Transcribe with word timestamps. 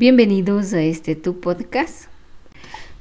Bienvenidos 0.00 0.72
a 0.72 0.80
este 0.80 1.14
tu 1.14 1.40
podcast, 1.40 2.06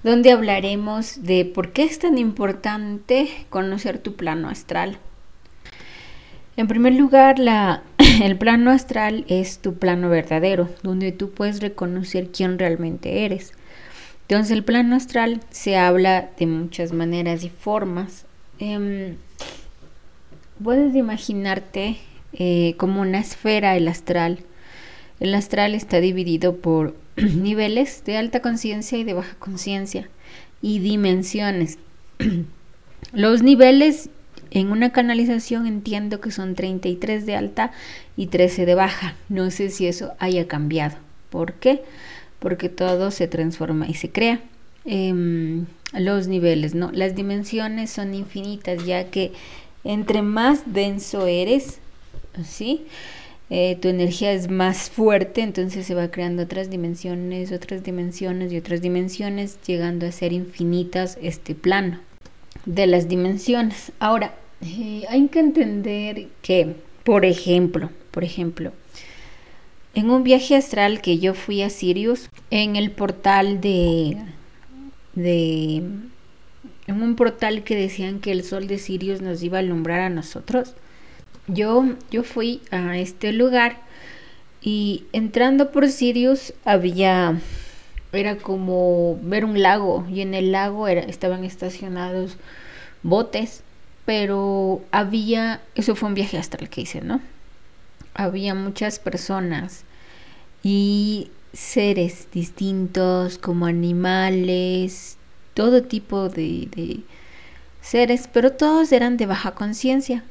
donde 0.04 0.34
hablaremos 0.34 1.24
de 1.24 1.46
por 1.46 1.72
qué 1.72 1.84
es 1.84 1.98
tan 1.98 2.18
importante 2.18 3.30
conocer 3.50 4.00
tu 4.00 4.18
plano 4.18 4.50
astral. 4.50 4.98
En 6.58 6.68
primer 6.68 6.96
lugar, 6.96 7.38
el 8.22 8.38
plano 8.38 8.70
astral 8.70 9.24
es 9.30 9.60
tu 9.60 9.76
plano 9.76 10.10
verdadero, 10.10 10.68
donde 10.84 11.14
tú 11.14 11.32
puedes 11.32 11.62
reconocer 11.62 12.32
quién 12.34 12.60
realmente 12.60 13.24
eres. 13.24 13.54
Entonces, 14.28 14.52
el 14.52 14.66
plano 14.66 14.98
astral 14.98 15.40
se 15.52 15.78
habla 15.78 16.32
de 16.38 16.48
muchas 16.48 16.92
maneras 16.92 17.46
y 17.46 17.50
formas. 17.50 18.26
Em, 18.60 19.16
puedes 20.62 20.94
imaginarte 20.94 21.96
eh, 22.34 22.76
como 22.76 23.00
una 23.00 23.20
esfera 23.20 23.78
el 23.78 23.88
astral 23.88 24.44
el 25.20 25.34
astral 25.36 25.76
está 25.76 26.00
dividido 26.00 26.58
por 26.58 26.96
niveles 27.16 28.04
de 28.06 28.18
alta 28.18 28.42
conciencia 28.42 28.98
y 28.98 29.04
de 29.04 29.14
baja 29.14 29.36
conciencia 29.40 30.10
y 30.62 30.80
dimensiones. 30.80 31.78
Los 33.14 33.42
niveles 33.42 34.10
en 34.52 34.72
una 34.72 34.92
canalización 34.92 35.68
entiendo 35.68 36.22
que 36.22 36.32
son 36.32 36.56
33 36.56 37.26
de 37.26 37.36
alta 37.36 37.72
y 38.18 38.28
13 38.28 38.66
de 38.66 38.76
baja. 38.76 39.16
No 39.30 39.52
sé 39.52 39.70
si 39.70 39.88
eso 39.88 40.14
haya 40.20 40.48
cambiado. 40.48 40.98
¿Por 41.30 41.54
qué? 41.54 41.84
Porque 42.40 42.70
todo 42.70 43.12
se 43.12 43.28
transforma 43.28 43.88
y 43.88 43.94
se 43.94 44.10
crea. 44.12 44.42
Em, 44.86 45.66
los 45.94 46.28
niveles, 46.28 46.76
¿no? 46.76 46.92
Las 46.92 47.16
dimensiones 47.16 47.90
son 47.90 48.14
infinitas 48.14 48.86
ya 48.86 49.06
que 49.06 49.34
entre 49.84 50.22
más 50.22 50.74
denso 50.74 51.28
eres, 51.28 51.80
¿sí? 52.44 52.86
Eh, 53.52 53.78
tu 53.82 53.88
energía 53.88 54.32
es 54.32 54.50
más 54.50 54.92
fuerte, 54.92 55.42
entonces 55.42 55.88
se 55.88 55.96
va 55.96 56.12
creando 56.12 56.44
otras 56.44 56.70
dimensiones, 56.70 57.52
otras 57.52 57.84
dimensiones 57.84 58.52
y 58.52 58.58
otras 58.58 58.82
dimensiones, 58.82 59.58
llegando 59.66 60.06
a 60.06 60.12
ser 60.12 60.34
infinitas 60.34 61.18
este 61.22 61.56
plano 61.56 62.00
de 62.66 62.86
las 62.86 63.08
dimensiones. 63.08 63.92
Ahora, 64.00 64.36
eh, 64.62 65.04
hay 65.10 65.28
que 65.30 65.40
entender 65.40 66.28
que, 66.44 66.76
por 67.04 67.26
ejemplo, 67.26 67.90
por 68.12 68.24
ejemplo, 68.24 68.72
en 69.96 70.12
un 70.12 70.24
viaje 70.24 70.56
astral 70.56 71.02
que 71.02 71.18
yo 71.18 71.34
fui 71.34 71.64
a 71.64 71.72
Sirius, 71.72 72.30
en 72.52 72.76
el 72.76 72.92
portal 72.92 73.62
de, 73.62 74.18
de 75.16 75.78
en 75.78 77.02
un 77.02 77.16
portal 77.16 77.64
que 77.64 77.76
decían 77.76 78.20
que 78.20 78.32
el 78.32 78.44
sol 78.44 78.68
de 78.68 78.78
Sirius 78.78 79.22
nos 79.22 79.42
iba 79.44 79.58
a 79.58 79.62
alumbrar 79.62 80.02
a 80.02 80.10
nosotros, 80.10 80.74
yo, 81.54 81.96
yo 82.12 82.24
fui 82.24 82.62
a 82.72 82.98
este 82.98 83.34
lugar 83.34 83.78
y 84.62 85.06
entrando 85.14 85.72
por 85.72 85.90
Sirius 85.90 86.54
había, 86.66 87.40
era 88.12 88.38
como 88.38 89.18
ver 89.22 89.46
un 89.46 89.62
lago 89.62 90.06
y 90.10 90.22
en 90.22 90.34
el 90.34 90.52
lago 90.52 90.88
era, 90.88 91.02
estaban 91.02 91.44
estacionados 91.44 92.38
botes, 93.04 93.64
pero 94.06 94.82
había, 94.92 95.62
eso 95.76 95.96
fue 95.96 96.10
un 96.10 96.16
viaje 96.16 96.38
hasta 96.38 96.58
el 96.58 96.70
que 96.70 96.82
hice, 96.82 97.02
¿no? 97.02 97.22
Había 98.14 98.56
muchas 98.56 99.00
personas 99.00 99.86
y 100.64 101.30
seres 101.54 102.28
distintos 102.32 103.38
como 103.38 103.66
animales, 103.66 105.18
todo 105.54 105.84
tipo 105.84 106.28
de, 106.28 106.68
de 106.76 107.00
seres, 107.82 108.30
pero 108.32 108.52
todos 108.52 108.92
eran 108.92 109.16
de 109.18 109.26
baja 109.26 109.52
conciencia. 109.52 110.24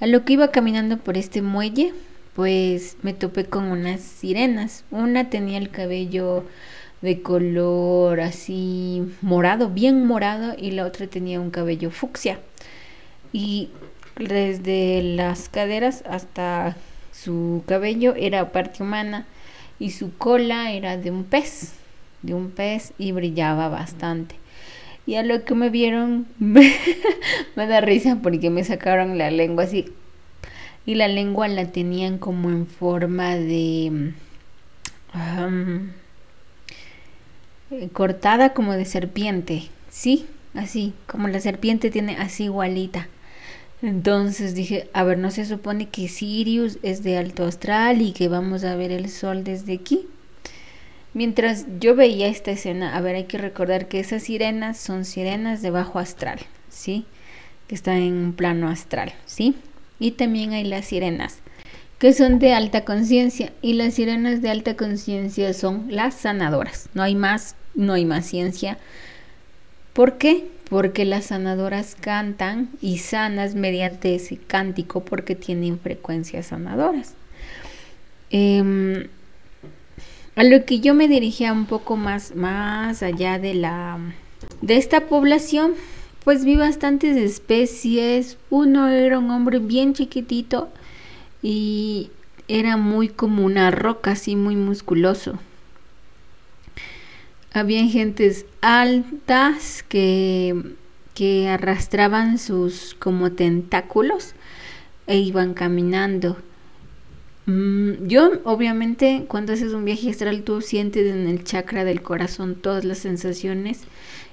A 0.00 0.06
lo 0.06 0.24
que 0.24 0.34
iba 0.34 0.52
caminando 0.52 0.96
por 0.98 1.16
este 1.16 1.42
muelle, 1.42 1.92
pues 2.34 2.96
me 3.02 3.14
topé 3.14 3.46
con 3.46 3.64
unas 3.64 4.00
sirenas. 4.00 4.84
Una 4.92 5.28
tenía 5.28 5.58
el 5.58 5.70
cabello 5.70 6.44
de 7.02 7.20
color 7.20 8.20
así 8.20 9.02
morado, 9.22 9.70
bien 9.70 10.06
morado, 10.06 10.54
y 10.56 10.70
la 10.70 10.86
otra 10.86 11.08
tenía 11.08 11.40
un 11.40 11.50
cabello 11.50 11.90
fucsia. 11.90 12.38
Y 13.32 13.70
desde 14.16 15.02
las 15.02 15.48
caderas 15.48 16.04
hasta 16.08 16.76
su 17.12 17.64
cabello 17.66 18.14
era 18.16 18.52
parte 18.52 18.82
humana 18.82 19.26
y 19.80 19.90
su 19.90 20.16
cola 20.16 20.72
era 20.72 20.96
de 20.96 21.10
un 21.10 21.24
pez, 21.24 21.72
de 22.22 22.34
un 22.34 22.50
pez 22.50 22.92
y 22.98 23.10
brillaba 23.12 23.68
bastante. 23.68 24.36
Y 25.08 25.14
a 25.14 25.22
lo 25.22 25.42
que 25.42 25.54
me 25.54 25.70
vieron 25.70 26.26
me 26.38 26.76
da 27.56 27.80
risa 27.80 28.18
porque 28.22 28.50
me 28.50 28.62
sacaron 28.62 29.16
la 29.16 29.30
lengua 29.30 29.64
así. 29.64 29.86
Y 30.84 30.96
la 30.96 31.08
lengua 31.08 31.48
la 31.48 31.72
tenían 31.72 32.18
como 32.18 32.50
en 32.50 32.66
forma 32.66 33.34
de... 33.36 34.12
cortada 37.94 38.52
como 38.52 38.74
de 38.74 38.84
serpiente. 38.84 39.70
¿Sí? 39.88 40.26
Así, 40.52 40.92
como 41.06 41.26
la 41.28 41.40
serpiente 41.40 41.90
tiene 41.90 42.18
así 42.18 42.44
igualita. 42.44 43.08
Entonces 43.80 44.54
dije, 44.54 44.90
a 44.92 45.04
ver, 45.04 45.16
¿no 45.16 45.30
se 45.30 45.46
supone 45.46 45.88
que 45.88 46.08
Sirius 46.08 46.78
es 46.82 47.02
de 47.02 47.16
alto 47.16 47.46
astral 47.46 48.02
y 48.02 48.12
que 48.12 48.28
vamos 48.28 48.62
a 48.62 48.76
ver 48.76 48.92
el 48.92 49.08
sol 49.08 49.42
desde 49.42 49.72
aquí? 49.72 50.06
Mientras 51.18 51.66
yo 51.80 51.96
veía 51.96 52.28
esta 52.28 52.52
escena, 52.52 52.96
a 52.96 53.00
ver, 53.00 53.16
hay 53.16 53.24
que 53.24 53.38
recordar 53.38 53.88
que 53.88 53.98
esas 53.98 54.22
sirenas 54.22 54.78
son 54.78 55.04
sirenas 55.04 55.62
de 55.62 55.72
bajo 55.72 55.98
astral, 55.98 56.38
¿sí? 56.68 57.06
Que 57.66 57.74
están 57.74 57.96
en 57.96 58.12
un 58.12 58.32
plano 58.34 58.68
astral, 58.68 59.12
¿sí? 59.26 59.56
Y 59.98 60.12
también 60.12 60.52
hay 60.52 60.62
las 60.62 60.84
sirenas 60.84 61.40
que 61.98 62.12
son 62.12 62.38
de 62.38 62.52
alta 62.52 62.84
conciencia 62.84 63.52
y 63.62 63.72
las 63.72 63.94
sirenas 63.94 64.42
de 64.42 64.50
alta 64.50 64.76
conciencia 64.76 65.52
son 65.54 65.86
las 65.90 66.14
sanadoras. 66.14 66.88
No 66.94 67.02
hay 67.02 67.16
más, 67.16 67.56
no 67.74 67.94
hay 67.94 68.04
más 68.04 68.24
ciencia. 68.24 68.78
¿Por 69.94 70.18
qué? 70.18 70.46
Porque 70.70 71.04
las 71.04 71.24
sanadoras 71.24 71.96
cantan 71.96 72.70
y 72.80 72.98
sanas 72.98 73.56
mediante 73.56 74.14
ese 74.14 74.36
cántico 74.36 75.04
porque 75.04 75.34
tienen 75.34 75.80
frecuencias 75.80 76.46
sanadoras. 76.46 77.14
Eh, 78.30 79.08
a 80.38 80.44
lo 80.44 80.64
que 80.64 80.78
yo 80.78 80.94
me 80.94 81.08
dirigía 81.08 81.52
un 81.52 81.66
poco 81.66 81.96
más, 81.96 82.36
más 82.36 83.02
allá 83.02 83.40
de 83.40 83.54
la 83.54 83.98
de 84.60 84.76
esta 84.76 85.08
población, 85.08 85.74
pues 86.22 86.44
vi 86.44 86.54
bastantes 86.54 87.16
especies. 87.16 88.38
Uno 88.48 88.86
era 88.86 89.18
un 89.18 89.32
hombre 89.32 89.58
bien 89.58 89.94
chiquitito 89.94 90.68
y 91.42 92.12
era 92.46 92.76
muy 92.76 93.08
como 93.08 93.44
una 93.44 93.72
roca, 93.72 94.12
así 94.12 94.36
muy 94.36 94.54
musculoso. 94.54 95.40
Había 97.52 97.84
gentes 97.88 98.46
altas 98.60 99.82
que, 99.88 100.54
que 101.14 101.48
arrastraban 101.48 102.38
sus 102.38 102.94
como 102.94 103.32
tentáculos 103.32 104.34
e 105.08 105.18
iban 105.18 105.52
caminando. 105.54 106.36
Mm, 107.48 108.06
yo, 108.08 108.42
obviamente, 108.44 109.24
cuando 109.26 109.54
haces 109.54 109.72
un 109.72 109.86
viaje 109.86 110.10
astral, 110.10 110.42
tú 110.42 110.60
sientes 110.60 111.10
en 111.10 111.26
el 111.26 111.44
chakra 111.44 111.84
del 111.84 112.02
corazón 112.02 112.56
todas 112.56 112.84
las 112.84 112.98
sensaciones. 112.98 113.80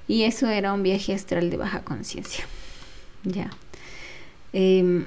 Y 0.06 0.24
eso 0.24 0.50
era 0.50 0.74
un 0.74 0.84
viaje 0.84 1.14
astral 1.14 1.50
de 1.50 1.56
baja 1.56 1.82
conciencia. 1.82 2.46
Ya. 3.24 3.50
Em, 4.52 5.06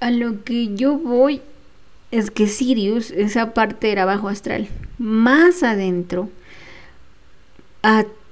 a 0.00 0.10
lo 0.10 0.42
que 0.42 0.74
yo 0.74 0.96
voy 0.98 1.42
es 2.10 2.30
que 2.30 2.46
Sirius, 2.46 3.10
esa 3.10 3.52
parte 3.52 3.92
era 3.92 4.06
bajo 4.06 4.28
astral. 4.28 4.66
Más 4.98 5.62
adentro, 5.62 6.30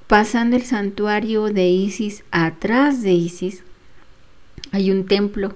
pasando 0.06 0.56
el 0.56 0.64
santuario 0.64 1.44
de 1.50 1.68
Isis, 1.68 2.24
atrás 2.30 3.02
de 3.02 3.12
Isis, 3.12 3.62
hay 4.72 4.90
un 4.90 5.06
templo 5.06 5.54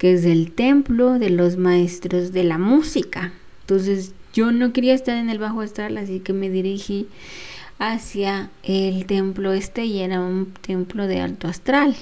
que 0.00 0.14
es 0.14 0.24
el 0.24 0.52
templo 0.52 1.18
de 1.18 1.28
los 1.28 1.58
maestros 1.58 2.32
de 2.32 2.42
la 2.42 2.56
música. 2.56 3.34
Entonces 3.60 4.14
yo 4.32 4.50
no 4.50 4.72
quería 4.72 4.94
estar 4.94 5.18
en 5.18 5.28
el 5.28 5.38
bajo 5.38 5.60
astral, 5.60 5.98
así 5.98 6.20
que 6.20 6.32
me 6.32 6.48
dirigí 6.48 7.06
hacia 7.78 8.48
el 8.62 9.04
templo 9.04 9.52
este 9.52 9.84
y 9.84 10.00
era 10.00 10.22
un 10.22 10.54
templo 10.62 11.06
de 11.06 11.20
alto 11.20 11.48
astral. 11.48 11.94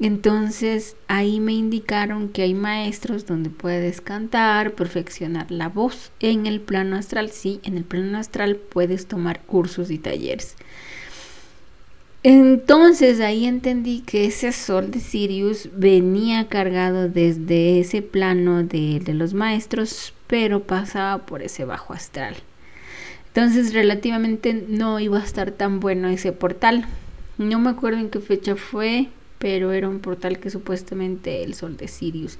Entonces 0.00 0.96
ahí 1.06 1.38
me 1.38 1.52
indicaron 1.52 2.28
que 2.28 2.42
hay 2.42 2.54
maestros 2.54 3.24
donde 3.24 3.50
puedes 3.50 4.00
cantar, 4.00 4.72
perfeccionar 4.72 5.48
la 5.52 5.68
voz 5.68 6.10
en 6.18 6.48
el 6.48 6.60
plano 6.60 6.96
astral. 6.96 7.30
Sí, 7.30 7.60
en 7.62 7.76
el 7.76 7.84
plano 7.84 8.18
astral 8.18 8.56
puedes 8.56 9.06
tomar 9.06 9.42
cursos 9.42 9.92
y 9.92 9.98
talleres. 9.98 10.56
Entonces 12.22 13.20
ahí 13.20 13.46
entendí 13.46 14.00
que 14.00 14.26
ese 14.26 14.52
sol 14.52 14.90
de 14.90 15.00
Sirius 15.00 15.70
venía 15.74 16.48
cargado 16.48 17.08
desde 17.08 17.80
ese 17.80 18.02
plano 18.02 18.62
de, 18.62 19.02
los 19.14 19.32
maestros, 19.32 20.12
pero 20.26 20.62
pasaba 20.62 21.24
por 21.24 21.42
ese 21.42 21.64
bajo 21.64 21.94
astral. 21.94 22.36
Entonces 23.28 23.72
relativamente 23.72 24.52
no 24.52 25.00
iba 25.00 25.18
a 25.18 25.24
estar 25.24 25.50
tan 25.50 25.80
bueno 25.80 26.08
ese 26.08 26.32
portal. 26.32 26.86
No 27.38 27.58
me 27.58 27.70
acuerdo 27.70 27.98
en 27.98 28.10
qué 28.10 28.20
fecha 28.20 28.54
fue, 28.54 29.08
pero 29.38 29.72
era 29.72 29.88
un 29.88 30.00
portal 30.00 30.40
que 30.40 30.50
supuestamente 30.50 31.42
el 31.42 31.54
sol 31.54 31.78
de 31.78 31.88
Sirius 31.88 32.38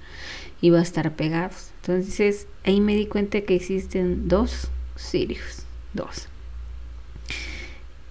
iba 0.61 0.79
a 0.79 0.83
estar 0.83 1.17
pegado. 1.17 1.55
Entonces 1.81 2.47
ahí 2.65 2.83
me 2.83 2.95
di 2.95 3.07
cuenta 3.07 3.41
que 3.41 3.55
existen 3.55 4.29
dos 4.29 4.69
Sirius 4.97 5.63
2. 5.95 6.29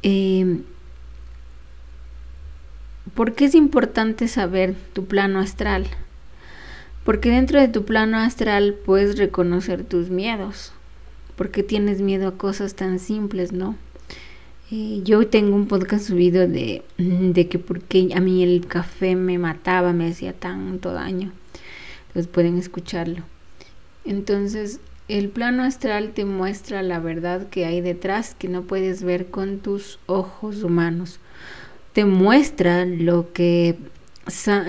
Eh, 0.02 0.62
¿Por 3.14 3.34
qué 3.34 3.46
es 3.46 3.56
importante 3.56 4.28
saber 4.28 4.76
tu 4.94 5.06
plano 5.06 5.40
astral? 5.40 5.88
Porque 7.04 7.30
dentro 7.30 7.60
de 7.60 7.68
tu 7.68 7.86
plano 7.86 8.18
astral 8.18 8.74
puedes 8.74 9.18
reconocer 9.18 9.84
tus 9.84 10.10
miedos. 10.10 10.74
¿Por 11.36 11.50
qué 11.50 11.64
tienes 11.64 12.02
miedo 12.02 12.28
a 12.28 12.38
cosas 12.38 12.76
tan 12.76 13.00
simples, 13.00 13.54
no? 13.54 13.78
Eh, 14.72 15.02
yo 15.04 15.26
tengo 15.28 15.56
un 15.56 15.68
podcast 15.68 16.06
subido 16.06 16.48
de, 16.48 16.84
de 16.98 17.48
que 17.48 17.58
porque 17.58 18.10
a 18.14 18.20
mí 18.20 18.44
el 18.44 18.68
café 18.68 19.16
me 19.16 19.40
mataba, 19.40 19.94
me 19.94 20.10
hacía 20.10 20.34
tanto 20.34 20.94
daño. 20.94 21.32
Entonces 22.08 22.32
pueden 22.32 22.58
escucharlo. 22.58 23.24
Entonces, 24.04 24.80
el 25.08 25.30
plano 25.30 25.64
astral 25.64 26.12
te 26.12 26.26
muestra 26.26 26.84
la 26.84 27.00
verdad 27.00 27.50
que 27.50 27.66
hay 27.66 27.82
detrás 27.82 28.36
que 28.36 28.48
no 28.48 28.64
puedes 28.64 29.04
ver 29.04 29.28
con 29.28 29.60
tus 29.60 30.00
ojos 30.06 30.64
humanos. 30.64 31.20
Te 31.94 32.06
muestra 32.06 32.86
lo 32.86 33.34
que 33.34 33.78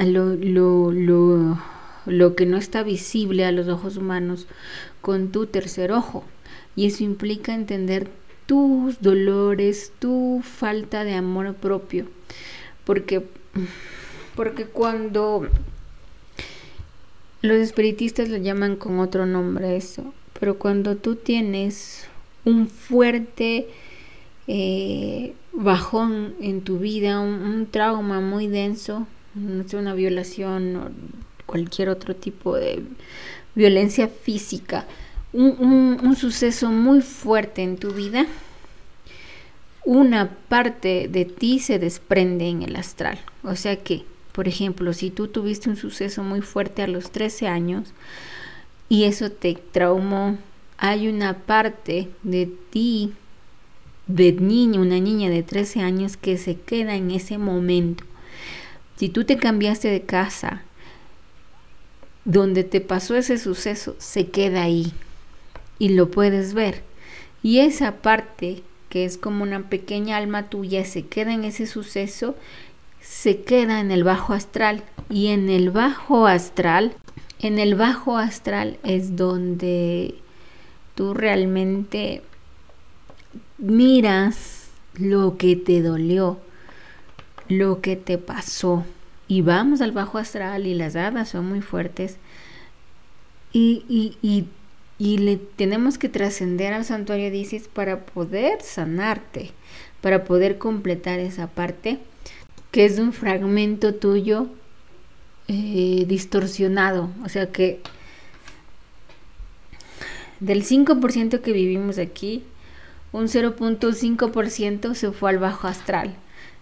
lo, 0.05 0.35
lo, 0.37 0.91
lo, 0.93 1.59
lo 2.07 2.35
que 2.35 2.47
no 2.47 2.57
está 2.57 2.83
visible 2.83 3.45
a 3.45 3.53
los 3.53 3.69
ojos 3.69 3.97
humanos 3.97 4.47
con 5.01 5.31
tu 5.33 5.47
tercer 5.47 5.93
ojo. 5.93 6.25
Y 6.77 6.87
eso 6.87 7.05
implica 7.05 7.55
entender 7.55 8.09
tus 8.47 9.01
dolores, 9.01 9.93
tu 9.99 10.43
falta 10.43 11.05
de 11.05 11.15
amor 11.15 11.55
propio. 11.55 12.07
Porque, 12.85 13.25
porque 14.35 14.65
cuando 14.65 15.47
los 17.43 17.57
espiritistas 17.59 18.29
lo 18.29 18.37
llaman 18.37 18.77
con 18.77 18.99
otro 18.99 19.27
nombre 19.27 19.77
eso, 19.77 20.13
pero 20.39 20.59
cuando 20.59 20.97
tú 20.97 21.17
tienes 21.17 22.07
un 22.45 22.69
fuerte 22.69 23.69
eh, 24.47 25.35
bajón 25.53 26.35
en 26.41 26.63
tu 26.63 26.79
vida, 26.79 27.21
un, 27.21 27.69
trauma 27.71 28.21
muy 28.21 28.47
denso, 28.49 29.07
una 29.35 29.95
violación 29.95 30.77
o 30.77 30.91
cualquier 31.47 31.89
otro 31.89 32.15
tipo 32.15 32.57
de 32.57 32.83
violencia 33.55 34.09
física, 34.09 34.87
un, 35.33 36.17
suceso 36.17 36.71
muy 36.71 37.01
fuerte 37.01 37.63
en 37.63 37.77
tu 37.77 37.93
vida, 37.93 38.27
una 39.85 40.31
parte 40.49 41.09
de 41.09 41.25
ti 41.25 41.59
se 41.59 41.79
desprende 41.79 42.49
en 42.49 42.63
el 42.63 42.77
astral. 42.77 43.19
O 43.43 43.57
sea 43.57 43.77
que, 43.77 44.05
por 44.33 44.49
ejemplo, 44.49 44.93
si 44.93 45.11
tú 45.11 45.29
tuviste 45.29 45.71
un 45.71 45.77
suceso 45.77 46.23
muy 46.23 46.41
fuerte 46.41 46.83
a 46.83 46.87
los 46.87 47.11
13 47.11 47.49
años 47.49 47.93
y 48.89 49.05
eso 49.05 49.31
te 49.31 49.55
traumó, 49.73 50.39
hay 50.77 51.09
una 51.09 51.35
parte 51.35 52.09
de 52.23 52.51
ti, 52.71 53.13
de 54.15 54.33
niño, 54.33 54.81
una 54.81 54.99
niña 54.99 55.31
de 55.31 55.43
13 55.43 55.81
años 55.81 56.17
que 56.17 56.37
se 56.37 56.57
queda 56.57 56.95
en 56.95 57.11
ese 57.11 57.39
momento. 57.39 58.05
Si 58.97 59.09
tú 59.09 59.25
te 59.25 59.37
cambiaste 59.37 59.89
de 59.89 60.03
casa, 60.03 60.63
donde 62.25 62.65
te 62.65 62.81
pasó 62.81 63.17
ese 63.17 63.39
suceso, 63.39 63.97
se 63.99 64.29
queda 64.29 64.63
ahí 64.63 64.93
y 65.79 65.91
lo 65.91 66.11
puedes 66.11 66.55
ver. 66.55 66.83
Y 67.43 67.61
esa 67.61 68.03
parte 68.03 68.63
que 68.91 69.05
es 69.05 69.17
como 69.17 69.45
una 69.45 69.71
pequeña 69.71 70.17
alma 70.17 70.51
tuya 70.51 70.85
se 70.85 71.07
queda 71.07 71.33
en 71.33 71.45
ese 71.45 71.67
suceso, 71.67 72.35
se 73.01 73.43
queda 73.43 73.81
en 73.81 73.91
el 73.91 74.05
bajo 74.05 74.35
astral. 74.35 74.83
Y 75.09 75.29
en 75.29 75.49
el 75.49 75.71
bajo 75.71 76.27
astral, 76.27 76.95
en 77.41 77.59
el 77.59 77.75
bajo 77.75 78.19
astral 78.19 78.79
es 78.85 79.17
donde 79.17 80.17
tú 80.95 81.15
realmente 81.15 82.23
miras 83.59 84.69
lo 84.95 85.37
que 85.37 85.57
te 85.57 85.83
dolió, 85.83 86.39
lo 87.49 87.81
que 87.81 87.97
te 87.97 88.19
pasó. 88.19 88.85
Y 89.29 89.43
vamos 89.43 89.81
al 89.81 89.93
bajo 89.93 90.19
astral 90.19 90.67
y 90.67 90.75
las 90.75 90.97
hadas 90.97 91.29
son 91.29 91.49
muy 91.49 91.61
fuertes. 91.61 92.17
Y, 93.53 93.85
y, 93.89 94.17
y 94.23 94.47
y 95.01 95.17
le 95.17 95.39
tenemos 95.39 95.97
que 95.97 96.11
trascender 96.11 96.75
al 96.75 96.85
santuario 96.85 97.31
de 97.31 97.39
Isis 97.39 97.69
para 97.69 98.05
poder 98.05 98.61
sanarte, 98.61 99.51
para 100.03 100.25
poder 100.25 100.59
completar 100.59 101.19
esa 101.21 101.47
parte 101.47 101.99
que 102.71 102.85
es 102.85 102.99
un 102.99 103.15
fragmento 103.15 103.95
tuyo 103.95 104.49
eh, 105.49 106.05
distorsionado. 106.07 107.09
O 107.25 107.31
sea 107.31 107.51
que 107.51 107.81
del 110.39 110.65
5% 110.65 111.41
que 111.41 111.53
vivimos 111.53 111.97
aquí, 111.97 112.45
un 113.13 113.27
0.5% 113.27 114.95
se 114.95 115.13
fue 115.13 115.31
al 115.31 115.39
bajo 115.39 115.67
astral 115.67 116.15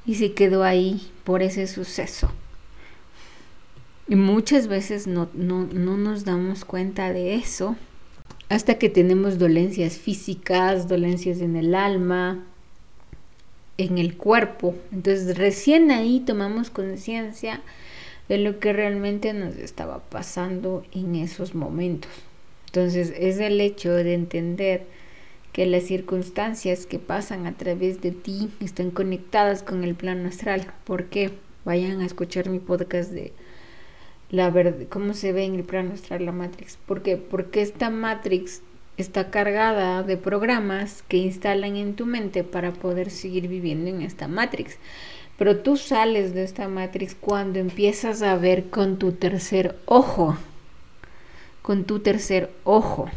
y 0.06 0.14
se 0.14 0.32
quedó 0.32 0.64
ahí 0.64 1.10
por 1.24 1.42
ese 1.42 1.66
suceso. 1.66 2.30
Y 4.08 4.16
muchas 4.16 4.68
veces 4.68 5.06
no, 5.06 5.28
no, 5.34 5.66
no 5.66 5.98
nos 5.98 6.24
damos 6.24 6.64
cuenta 6.64 7.12
de 7.12 7.34
eso 7.34 7.76
hasta 8.48 8.78
que 8.78 8.88
tenemos 8.88 9.38
dolencias 9.38 9.98
físicas, 9.98 10.88
dolencias 10.88 11.40
en 11.40 11.56
el 11.56 11.74
alma, 11.74 12.44
en 13.76 13.98
el 13.98 14.16
cuerpo. 14.16 14.74
Entonces 14.92 15.36
recién 15.36 15.90
ahí 15.90 16.20
tomamos 16.20 16.70
conciencia 16.70 17.60
de 18.28 18.38
lo 18.38 18.58
que 18.58 18.72
realmente 18.72 19.32
nos 19.32 19.56
estaba 19.56 20.00
pasando 20.00 20.84
en 20.92 21.14
esos 21.14 21.54
momentos. 21.54 22.10
Entonces 22.66 23.12
es 23.16 23.38
el 23.38 23.60
hecho 23.60 23.92
de 23.92 24.14
entender 24.14 24.86
que 25.58 25.66
las 25.66 25.82
circunstancias 25.82 26.86
que 26.86 27.00
pasan 27.00 27.48
a 27.48 27.56
través 27.56 28.00
de 28.00 28.12
ti 28.12 28.48
están 28.60 28.92
conectadas 28.92 29.64
con 29.64 29.82
el 29.82 29.96
plano 29.96 30.28
astral. 30.28 30.72
¿Por 30.84 31.06
qué? 31.06 31.32
Vayan 31.64 32.00
a 32.00 32.06
escuchar 32.06 32.48
mi 32.48 32.60
podcast 32.60 33.10
de 33.10 33.32
la 34.30 34.50
verdad, 34.50 34.86
cómo 34.88 35.14
se 35.14 35.32
ve 35.32 35.46
en 35.46 35.56
el 35.56 35.64
plano 35.64 35.94
astral 35.94 36.24
la 36.24 36.30
Matrix. 36.30 36.76
¿Por 36.76 37.02
qué? 37.02 37.16
Porque 37.16 37.60
esta 37.60 37.90
Matrix 37.90 38.62
está 38.98 39.32
cargada 39.32 40.04
de 40.04 40.16
programas 40.16 41.02
que 41.08 41.16
instalan 41.16 41.74
en 41.74 41.96
tu 41.96 42.06
mente 42.06 42.44
para 42.44 42.70
poder 42.70 43.10
seguir 43.10 43.48
viviendo 43.48 43.90
en 43.90 44.02
esta 44.02 44.28
Matrix. 44.28 44.76
Pero 45.38 45.56
tú 45.56 45.76
sales 45.76 46.34
de 46.34 46.44
esta 46.44 46.68
Matrix 46.68 47.16
cuando 47.16 47.58
empiezas 47.58 48.22
a 48.22 48.36
ver 48.36 48.70
con 48.70 48.96
tu 49.00 49.10
tercer 49.10 49.76
ojo, 49.86 50.36
con 51.62 51.82
tu 51.82 51.98
tercer 51.98 52.48
ojo, 52.62 53.10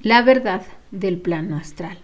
la 0.00 0.22
verdad 0.22 0.62
del 0.90 1.18
plano 1.18 1.56
astral. 1.56 1.98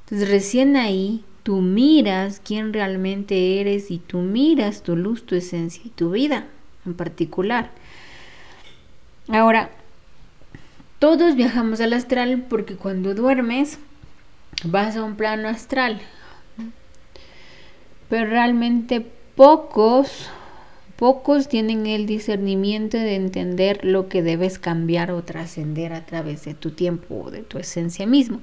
Entonces 0.00 0.28
recién 0.28 0.76
ahí 0.76 1.24
tú 1.42 1.60
miras 1.60 2.40
quién 2.44 2.72
realmente 2.72 3.60
eres 3.60 3.90
y 3.90 3.98
tú 3.98 4.18
miras 4.18 4.82
tu 4.82 4.96
luz, 4.96 5.24
tu 5.24 5.34
esencia 5.34 5.82
y 5.84 5.90
tu 5.90 6.10
vida 6.10 6.46
en 6.86 6.94
particular. 6.94 7.70
Ahora, 9.28 9.70
todos 10.98 11.36
viajamos 11.36 11.80
al 11.80 11.92
astral 11.92 12.44
porque 12.48 12.74
cuando 12.74 13.14
duermes 13.14 13.78
vas 14.64 14.96
a 14.96 15.04
un 15.04 15.16
plano 15.16 15.48
astral. 15.48 16.00
Pero 18.08 18.28
realmente 18.28 19.06
pocos, 19.36 20.28
pocos 21.00 21.48
tienen 21.48 21.86
el 21.86 22.04
discernimiento 22.04 22.98
de 22.98 23.14
entender 23.14 23.86
lo 23.86 24.10
que 24.10 24.22
debes 24.22 24.58
cambiar 24.58 25.12
o 25.12 25.22
trascender 25.24 25.94
a 25.94 26.04
través 26.04 26.44
de 26.44 26.52
tu 26.52 26.72
tiempo 26.72 27.22
o 27.24 27.30
de 27.30 27.40
tu 27.40 27.56
esencia 27.56 28.06
mismo. 28.06 28.42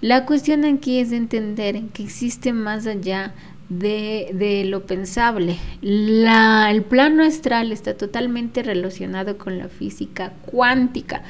La 0.00 0.26
cuestión 0.26 0.64
aquí 0.64 0.98
es 0.98 1.12
entender 1.12 1.80
que 1.92 2.02
existe 2.02 2.52
más 2.52 2.88
allá 2.88 3.32
de, 3.68 4.64
lo 4.66 4.86
pensable. 4.86 5.56
La, 5.80 6.68
el 6.72 6.82
plano 6.82 7.22
astral 7.22 7.70
está 7.70 7.96
totalmente 7.96 8.64
relacionado 8.64 9.38
con 9.38 9.56
la 9.56 9.68
física 9.68 10.32
cuántica, 10.46 11.22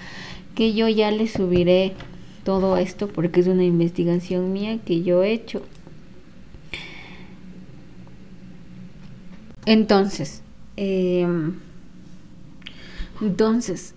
que 0.54 0.72
yo 0.72 0.88
ya 0.88 1.10
le 1.10 1.28
subiré 1.28 1.92
todo 2.42 2.78
esto 2.78 3.08
porque 3.08 3.40
es 3.40 3.48
una 3.48 3.64
investigación 3.64 4.50
mía 4.54 4.78
que 4.82 5.02
yo 5.02 5.22
he 5.22 5.30
hecho. 5.30 5.60
Entonces, 9.70 10.40
em, 10.76 11.56
entonces, 13.20 13.92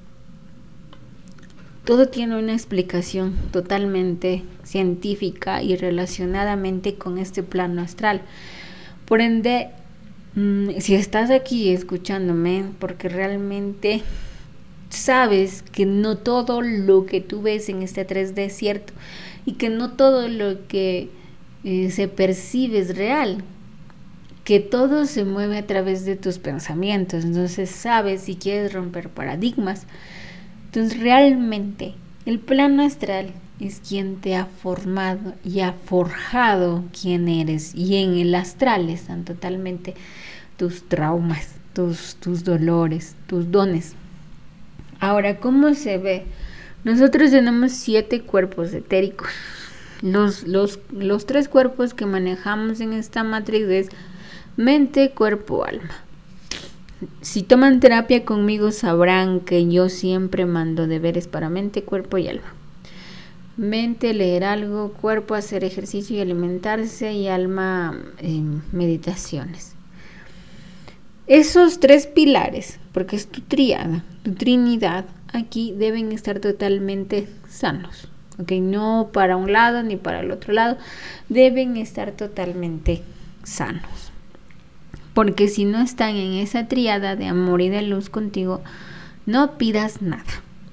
todo 1.86 2.10
tiene 2.10 2.38
una 2.38 2.52
explicación 2.52 3.38
totalmente 3.54 4.44
científica 4.64 5.64
y 5.64 5.78
relacionadamente 5.78 6.96
con 6.96 7.18
este 7.18 7.42
plano 7.42 7.82
astral. 7.82 8.22
Por 9.06 9.22
ende, 9.22 9.70
mm, 10.36 10.72
si 10.80 10.96
estás 10.96 11.32
aquí 11.32 11.70
escuchándome, 11.70 12.66
porque 12.78 13.08
realmente 13.08 14.02
sabes 14.90 15.62
que 15.62 15.86
no 15.86 16.18
todo 16.18 16.62
lo 16.62 17.06
que 17.06 17.22
tú 17.22 17.44
ves 17.44 17.70
en 17.70 17.82
este 17.82 18.04
3D 18.04 18.44
es 18.44 18.58
cierto 18.58 18.92
y 19.46 19.54
que 19.54 19.70
no 19.70 19.92
todo 19.92 20.28
lo 20.28 20.68
que 20.68 21.08
eh, 21.64 21.92
se 21.92 22.10
percibe 22.10 22.80
es 22.80 22.98
real, 22.98 23.46
que 24.44 24.60
todo 24.60 25.06
se 25.06 25.26
mueve 25.26 25.58
a 25.58 25.68
través 25.68 26.06
de 26.06 26.16
tus 26.16 26.40
pensamientos, 26.40 27.24
entonces 27.24 27.70
sabes 27.70 28.22
si 28.22 28.36
quieres 28.36 28.74
romper 28.74 29.10
paradigmas, 29.10 29.86
entonces 30.66 31.00
realmente 31.00 31.94
el 32.26 32.40
plano 32.40 32.84
astral 32.84 33.34
es 33.60 33.80
quien 33.88 34.18
te 34.18 34.36
ha 34.36 34.46
formado 34.46 35.36
y 35.44 35.60
ha 35.60 35.74
forjado 35.74 36.84
quién 37.00 37.28
eres. 37.28 37.76
Y 37.76 37.98
en 37.98 38.16
el 38.16 38.34
astral 38.34 38.90
están 38.90 39.24
totalmente 39.24 39.94
tus 40.58 40.88
traumas, 40.88 41.56
tus, 41.74 42.16
tus 42.16 42.44
dolores, 42.44 43.16
tus 43.28 43.52
dones. 43.52 43.94
Ahora, 45.00 45.38
¿cómo 45.38 45.74
se 45.74 45.98
ve? 45.98 46.26
Nosotros 46.84 47.32
tenemos 47.32 47.72
siete 47.72 48.22
cuerpos 48.22 48.74
etéricos. 48.74 49.30
Los, 50.02 50.48
los, 50.48 50.80
los 50.92 51.28
tres 51.28 51.48
cuerpos 51.48 51.94
que 51.94 52.08
manejamos 52.08 52.82
en 52.82 52.94
esta 52.94 53.24
matriz 53.24 53.68
es 53.68 53.90
mente, 54.62 55.12
cuerpo, 55.12 55.66
alma. 55.66 56.04
Si 57.22 57.42
toman 57.42 57.80
terapia 57.80 58.24
conmigo 58.26 58.72
sabrán 58.72 59.40
que 59.40 59.68
yo 59.68 59.90
siempre 59.90 60.46
mando 60.46 60.86
deberes 60.88 61.28
para 61.28 61.50
mente, 61.50 61.84
cuerpo 61.84 62.20
y 62.20 62.28
alma. 62.28 62.54
Mente, 63.58 64.14
leer 64.14 64.44
algo, 64.44 64.94
cuerpo, 64.94 65.34
hacer 65.34 65.64
ejercicio 65.64 66.16
y 66.16 66.22
alimentarse 66.22 67.12
y 67.14 67.28
alma, 67.28 68.00
em, 68.20 68.62
meditaciones. 68.72 69.74
Esos 71.26 71.80
tres 71.80 72.06
pilares, 72.06 72.80
porque 72.92 73.16
es 73.16 73.28
tu 73.28 73.42
triada, 73.42 74.04
tu 74.24 74.34
trinidad, 74.34 75.06
aquí 75.34 75.74
deben 75.76 76.12
estar 76.12 76.40
totalmente 76.40 77.28
sanos. 77.50 78.10
¿ok? 78.38 78.52
No 78.54 79.10
para 79.12 79.38
un 79.38 79.52
lado 79.52 79.82
ni 79.82 79.96
para 79.96 80.20
el 80.20 80.32
otro 80.32 80.54
lado, 80.54 80.78
deben 81.30 81.78
estar 81.78 82.12
totalmente 82.12 83.02
sanos. 83.44 84.11
Porque 85.14 85.48
si 85.48 85.66
no 85.66 85.82
están 85.82 86.16
en 86.16 86.34
esa 86.34 86.68
triada 86.68 87.16
de 87.16 87.28
amor 87.28 87.62
y 87.62 87.70
de 87.70 87.82
luz 87.82 88.10
contigo, 88.10 88.62
no 89.26 89.58
pidas 89.58 90.02
nada, 90.02 90.24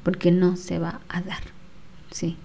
porque 0.03 0.31
no 0.31 0.57
se 0.57 0.79
va 0.79 1.01
a 1.09 1.21
dar. 1.23 1.43
¿sí? 2.11 2.37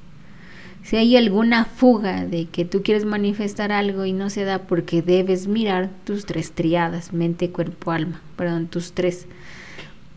Si 0.83 0.97
hay 0.97 1.15
alguna 1.15 1.65
fuga 1.65 2.25
de 2.25 2.45
que 2.45 2.65
tú 2.65 2.83
quieres 2.83 3.05
manifestar 3.05 3.71
algo 3.71 4.05
y 4.05 4.11
no 4.11 4.29
se 4.29 4.43
da 4.43 4.59
porque 4.59 5.01
debes 5.01 5.47
mirar 5.47 5.89
tus 6.03 6.25
tres 6.25 6.51
triadas, 6.51 7.13
mente, 7.13 7.51
cuerpo, 7.51 7.91
alma, 7.91 8.21
perdón, 8.35 8.67
tus 8.67 8.93
tres 8.93 9.27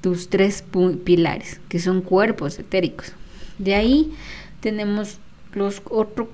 tus 0.06 0.28
tres 0.28 0.62
pilares, 1.04 1.60
que 1.68 1.80
son 1.80 2.00
cuerpos 2.00 2.60
etéricos. 2.60 3.12
De 3.58 3.74
ahí 3.74 4.12
tenemos 4.60 5.18
los, 5.52 5.82
otro 5.90 6.28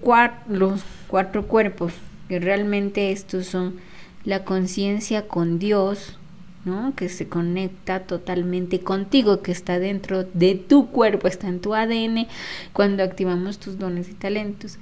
los 0.47 0.83
cuatro 1.07 1.47
cuerpos, 1.47 1.95
que 2.29 2.39
realmente 2.39 3.13
estos 3.13 3.47
son 3.47 3.77
la 4.25 4.45
conciencia 4.45 5.27
con 5.27 5.59
Dios, 5.59 6.17
¿no? 6.65 6.95
que 6.95 7.09
se 7.09 7.29
conecta 7.29 8.01
totalmente 8.01 8.81
contigo, 8.81 9.43
que 9.43 9.53
está 9.53 9.79
dentro 9.79 10.25
de 10.25 10.55
tu 10.55 10.91
cuerpo, 10.91 11.29
está 11.29 11.49
en 11.49 11.61
tu 11.61 11.75
ADN 11.75 12.29
cuando 12.73 13.03
activamos 13.03 13.59
tus 13.59 13.79
dones 13.79 14.09
y 14.09 14.15
talentos. 14.15 14.79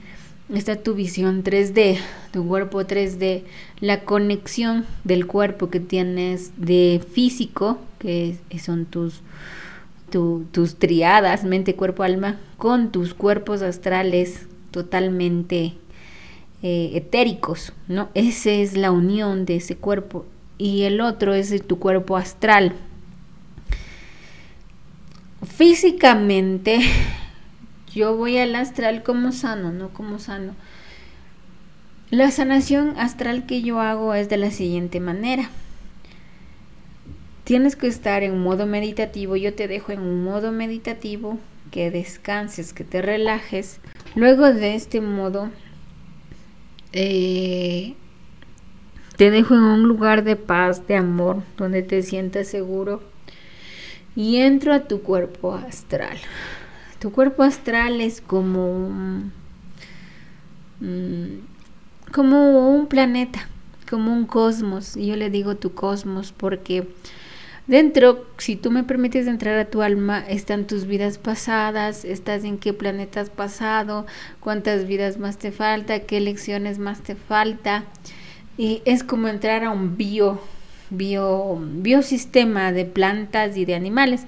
Está 0.52 0.74
tu 0.76 0.94
visión 0.94 1.44
3D, 1.44 1.98
tu 2.32 2.46
cuerpo 2.46 2.80
3D, 2.80 3.44
la 3.78 4.00
conexión 4.00 4.84
del 5.04 5.28
cuerpo 5.28 5.70
que 5.70 5.78
tienes 5.78 6.50
de 6.56 7.00
físico, 7.12 7.78
que 8.00 8.36
son 8.60 8.84
tus, 8.84 9.20
tus 10.10 10.74
triadas, 10.74 11.44
mente, 11.44 11.76
cuerpo, 11.76 12.02
alma, 12.02 12.40
con 12.56 12.90
tus 12.90 13.14
cuerpos 13.14 13.62
astrales 13.62 14.48
totalmente 14.72 15.74
eh, 16.62 16.90
etéricos, 16.94 17.72
¿no? 17.88 18.10
Esa 18.14 18.50
es 18.50 18.76
la 18.76 18.90
unión 18.90 19.46
de 19.46 19.56
ese 19.56 19.76
cuerpo. 19.76 20.26
Y 20.58 20.82
el 20.82 21.00
otro 21.00 21.32
es 21.34 21.66
tu 21.66 21.78
cuerpo 21.78 22.16
astral. 22.16 22.74
Físicamente 25.42 26.80
yo 27.94 28.16
voy 28.16 28.38
al 28.38 28.54
astral 28.54 29.02
como 29.02 29.32
sano, 29.32 29.72
no 29.72 29.88
como 29.90 30.18
sano. 30.18 30.54
La 32.10 32.30
sanación 32.30 32.94
astral 32.98 33.46
que 33.46 33.62
yo 33.62 33.80
hago 33.80 34.14
es 34.14 34.28
de 34.28 34.36
la 34.36 34.50
siguiente 34.50 35.00
manera. 35.00 35.48
Tienes 37.44 37.74
que 37.74 37.86
estar 37.86 38.22
en 38.22 38.38
modo 38.38 38.66
meditativo, 38.66 39.36
yo 39.36 39.54
te 39.54 39.66
dejo 39.66 39.92
en 39.92 40.00
un 40.00 40.24
modo 40.24 40.52
meditativo, 40.52 41.38
que 41.70 41.90
descanses, 41.90 42.72
que 42.72 42.84
te 42.84 43.00
relajes. 43.00 43.80
Luego 44.14 44.52
de 44.52 44.74
este 44.74 45.00
modo, 45.00 45.50
eh, 46.92 47.94
te 49.16 49.30
dejo 49.30 49.54
en 49.54 49.62
un 49.62 49.82
lugar 49.82 50.24
de 50.24 50.36
paz, 50.36 50.86
de 50.86 50.96
amor, 50.96 51.42
donde 51.56 51.82
te 51.82 52.02
sientas 52.02 52.48
seguro 52.48 53.02
y 54.16 54.36
entro 54.36 54.72
a 54.72 54.80
tu 54.80 55.02
cuerpo 55.02 55.54
astral. 55.54 56.18
Tu 56.98 57.12
cuerpo 57.12 57.42
astral 57.42 58.00
es 58.00 58.20
como 58.20 58.70
un, 58.70 59.32
mm, 60.80 62.12
como 62.12 62.68
un 62.74 62.86
planeta, 62.86 63.48
como 63.88 64.12
un 64.12 64.26
cosmos. 64.26 64.94
Yo 64.96 65.16
le 65.16 65.30
digo 65.30 65.56
tu 65.56 65.74
cosmos 65.74 66.32
porque 66.32 66.88
dentro, 67.70 68.26
si 68.36 68.56
tú 68.56 68.72
me 68.72 68.82
permites 68.82 69.28
entrar 69.28 69.56
a 69.58 69.70
tu 69.70 69.80
alma, 69.80 70.24
están 70.28 70.66
tus 70.66 70.86
vidas 70.86 71.18
pasadas, 71.18 72.04
estás 72.04 72.44
en 72.44 72.58
qué 72.58 72.72
planeta 72.72 73.20
has 73.20 73.30
pasado, 73.30 74.06
cuántas 74.40 74.86
vidas 74.86 75.18
más 75.18 75.38
te 75.38 75.52
falta, 75.52 76.00
qué 76.00 76.20
lecciones 76.20 76.78
más 76.78 77.00
te 77.00 77.14
falta. 77.14 77.84
Y 78.58 78.82
es 78.84 79.04
como 79.04 79.28
entrar 79.28 79.62
a 79.62 79.70
un 79.70 79.96
bio, 79.96 80.40
bio, 80.90 81.58
biosistema 81.60 82.72
de 82.72 82.84
plantas 82.84 83.56
y 83.56 83.64
de 83.64 83.76
animales. 83.76 84.26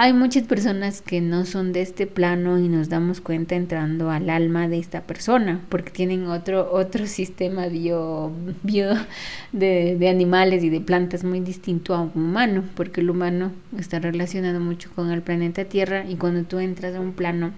Hay 0.00 0.12
muchas 0.12 0.44
personas 0.44 1.02
que 1.02 1.20
no 1.20 1.44
son 1.44 1.72
de 1.72 1.82
este 1.82 2.06
plano 2.06 2.60
y 2.60 2.68
nos 2.68 2.88
damos 2.88 3.20
cuenta 3.20 3.56
entrando 3.56 4.12
al 4.12 4.30
alma 4.30 4.68
de 4.68 4.78
esta 4.78 5.00
persona, 5.00 5.60
porque 5.70 5.90
tienen 5.90 6.28
otro, 6.28 6.72
otro 6.72 7.08
sistema 7.08 7.66
bio, 7.66 8.30
de, 8.62 9.96
de 9.98 10.08
animales 10.08 10.62
y 10.62 10.70
de 10.70 10.80
plantas 10.80 11.24
muy 11.24 11.40
distinto 11.40 11.96
a 11.96 12.02
un 12.02 12.12
humano, 12.14 12.62
porque 12.76 13.00
el 13.00 13.10
humano 13.10 13.50
está 13.76 13.98
relacionado 13.98 14.60
mucho 14.60 14.88
con 14.94 15.10
el 15.10 15.20
planeta 15.20 15.64
Tierra 15.64 16.04
y 16.08 16.14
cuando 16.14 16.44
tú 16.44 16.60
entras 16.60 16.94
a 16.94 17.00
un 17.00 17.12
plano, 17.12 17.50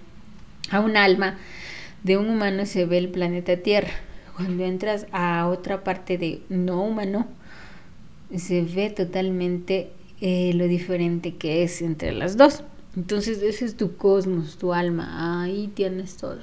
a 0.71 0.79
un 0.79 0.97
alma 0.97 1.35
de 2.01 2.17
un 2.17 2.27
humano 2.27 2.65
se 2.65 2.87
ve 2.87 2.97
el 2.97 3.09
planeta 3.09 3.57
Tierra. 3.57 3.91
Cuando 4.35 4.63
entras 4.63 5.05
a 5.11 5.45
otra 5.47 5.83
parte 5.83 6.17
de 6.17 6.41
no 6.49 6.83
humano, 6.83 7.27
se 8.35 8.63
ve 8.63 8.89
totalmente 8.89 9.91
eh, 10.21 10.53
lo 10.53 10.67
diferente 10.67 11.35
que 11.35 11.63
es 11.63 11.81
entre 11.81 12.11
las 12.11 12.37
dos. 12.37 12.63
Entonces 12.95 13.41
ese 13.41 13.65
es 13.65 13.75
tu 13.75 13.95
cosmos, 13.95 14.57
tu 14.57 14.73
alma, 14.73 15.41
ahí 15.43 15.71
tienes 15.73 16.17
todo. 16.17 16.39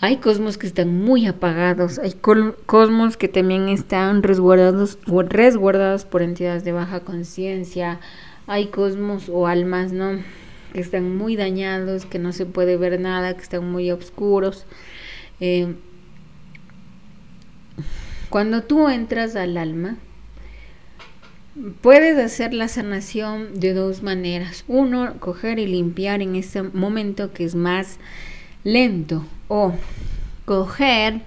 Hay 0.00 0.18
cosmos 0.18 0.58
que 0.58 0.66
están 0.66 0.88
muy 0.88 1.26
apagados, 1.26 1.98
hay 1.98 2.12
cosmos 2.12 3.16
que 3.16 3.28
también 3.28 3.68
están 3.68 4.22
resguardados, 4.22 4.98
resguardados 5.06 6.04
por 6.04 6.22
entidades 6.22 6.64
de 6.64 6.72
baja 6.72 7.00
conciencia, 7.00 7.98
hay 8.46 8.66
cosmos 8.66 9.28
o 9.30 9.46
almas, 9.46 9.92
¿no? 9.92 10.18
Que 10.74 10.80
están 10.80 11.16
muy 11.16 11.34
dañados, 11.34 12.04
que 12.04 12.18
no 12.18 12.32
se 12.32 12.44
puede 12.44 12.76
ver 12.76 13.00
nada, 13.00 13.34
que 13.34 13.42
están 13.42 13.70
muy 13.70 13.90
oscuros. 13.90 14.66
Eh, 15.40 15.74
cuando 18.28 18.62
tú 18.62 18.88
entras 18.90 19.34
al 19.34 19.56
alma, 19.56 19.96
Puedes 21.80 22.18
hacer 22.18 22.52
la 22.52 22.68
sanación 22.68 23.58
de 23.58 23.72
dos 23.72 24.02
maneras. 24.02 24.64
Uno, 24.68 25.14
coger 25.20 25.58
y 25.58 25.66
limpiar 25.66 26.20
en 26.20 26.36
ese 26.36 26.62
momento 26.62 27.32
que 27.32 27.44
es 27.44 27.54
más 27.54 27.96
lento. 28.62 29.24
O 29.48 29.72
coger, 30.44 31.22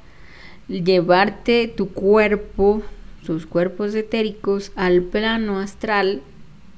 llevarte 0.68 1.68
tu 1.68 1.90
cuerpo, 1.90 2.84
sus 3.26 3.48
cuerpos 3.48 3.96
etéricos, 3.96 4.72
al 4.76 5.02
plano 5.02 5.60
astral, 5.60 6.22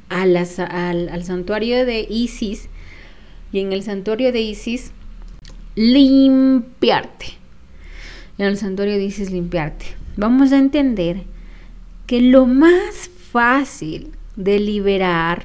al, 0.08 0.38
al 0.38 1.24
santuario 1.26 1.86
de 1.86 2.08
Isis. 2.10 2.70
Y 3.52 3.60
en 3.60 3.74
el 3.74 3.84
santuario 3.84 4.32
de 4.32 4.40
Isis, 4.40 4.94
limpiarte. 5.76 7.26
En 8.38 8.46
el 8.46 8.58
santuario 8.58 8.96
de 8.96 9.04
Isis, 9.04 9.30
limpiarte. 9.30 9.88
Vamos 10.16 10.54
a 10.54 10.58
entender 10.58 11.24
que 12.08 12.22
lo 12.22 12.46
más 12.46 13.11
fácil 13.32 14.12
de 14.36 14.60
liberar 14.60 15.44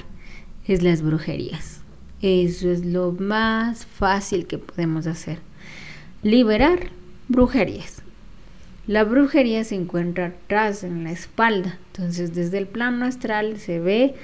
es 0.67 0.83
las 0.83 1.03
brujerías. 1.03 1.81
Eso 2.21 2.71
es 2.71 2.85
lo 2.85 3.13
más 3.13 3.87
fácil 3.87 4.47
que 4.47 4.59
podemos 4.59 5.07
hacer. 5.07 5.39
Liberar 6.23 6.91
brujerías. 7.29 8.03
La 8.89 9.05
brujería 9.05 9.63
se 9.65 9.77
encuentra 9.77 10.27
atrás 10.27 10.83
en 10.83 11.05
la 11.05 11.13
espalda. 11.13 11.79
Entonces 11.93 12.35
desde 12.35 12.59
el 12.59 12.67
plano 12.67 13.05
astral 13.05 13.59
se 13.59 13.79
ve 13.79 14.15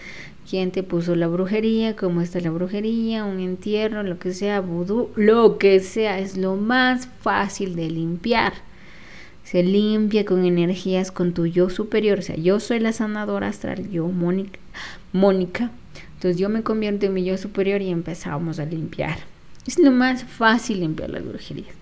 quién 0.48 0.72
te 0.72 0.82
puso 0.82 1.14
la 1.14 1.28
brujería, 1.28 1.94
cómo 1.94 2.20
está 2.20 2.40
la 2.40 2.50
brujería, 2.50 3.24
un 3.24 3.38
entierro, 3.38 4.02
lo 4.02 4.18
que 4.18 4.32
sea, 4.32 4.60
vudú, 4.60 5.10
lo 5.14 5.58
que 5.58 5.80
sea. 5.80 6.18
Es 6.18 6.36
lo 6.36 6.56
más 6.56 7.06
fácil 7.20 7.76
de 7.76 7.90
limpiar 7.90 8.52
se 9.52 9.62
limpia 9.62 10.24
con 10.24 10.46
energías 10.46 11.12
con 11.12 11.34
tu 11.34 11.44
yo 11.44 11.68
superior. 11.68 12.20
O 12.20 12.22
sea, 12.22 12.36
yo 12.36 12.58
soy 12.58 12.80
la 12.80 12.94
sanadora 12.94 13.48
astral, 13.48 13.90
yo, 13.90 14.08
Mónica. 14.08 15.70
Entonces 16.14 16.38
yo 16.38 16.48
me 16.48 16.62
convierto 16.62 17.04
en 17.04 17.12
mi 17.12 17.22
yo 17.22 17.36
superior 17.36 17.82
y 17.82 17.90
empezamos 17.90 18.58
a 18.58 18.64
limpiar. 18.64 19.18
Es 19.66 19.78
lo 19.78 19.90
más 19.90 20.24
fácil 20.24 20.80
limpiar 20.80 21.10
las 21.10 21.22
brujerías. 21.22 21.74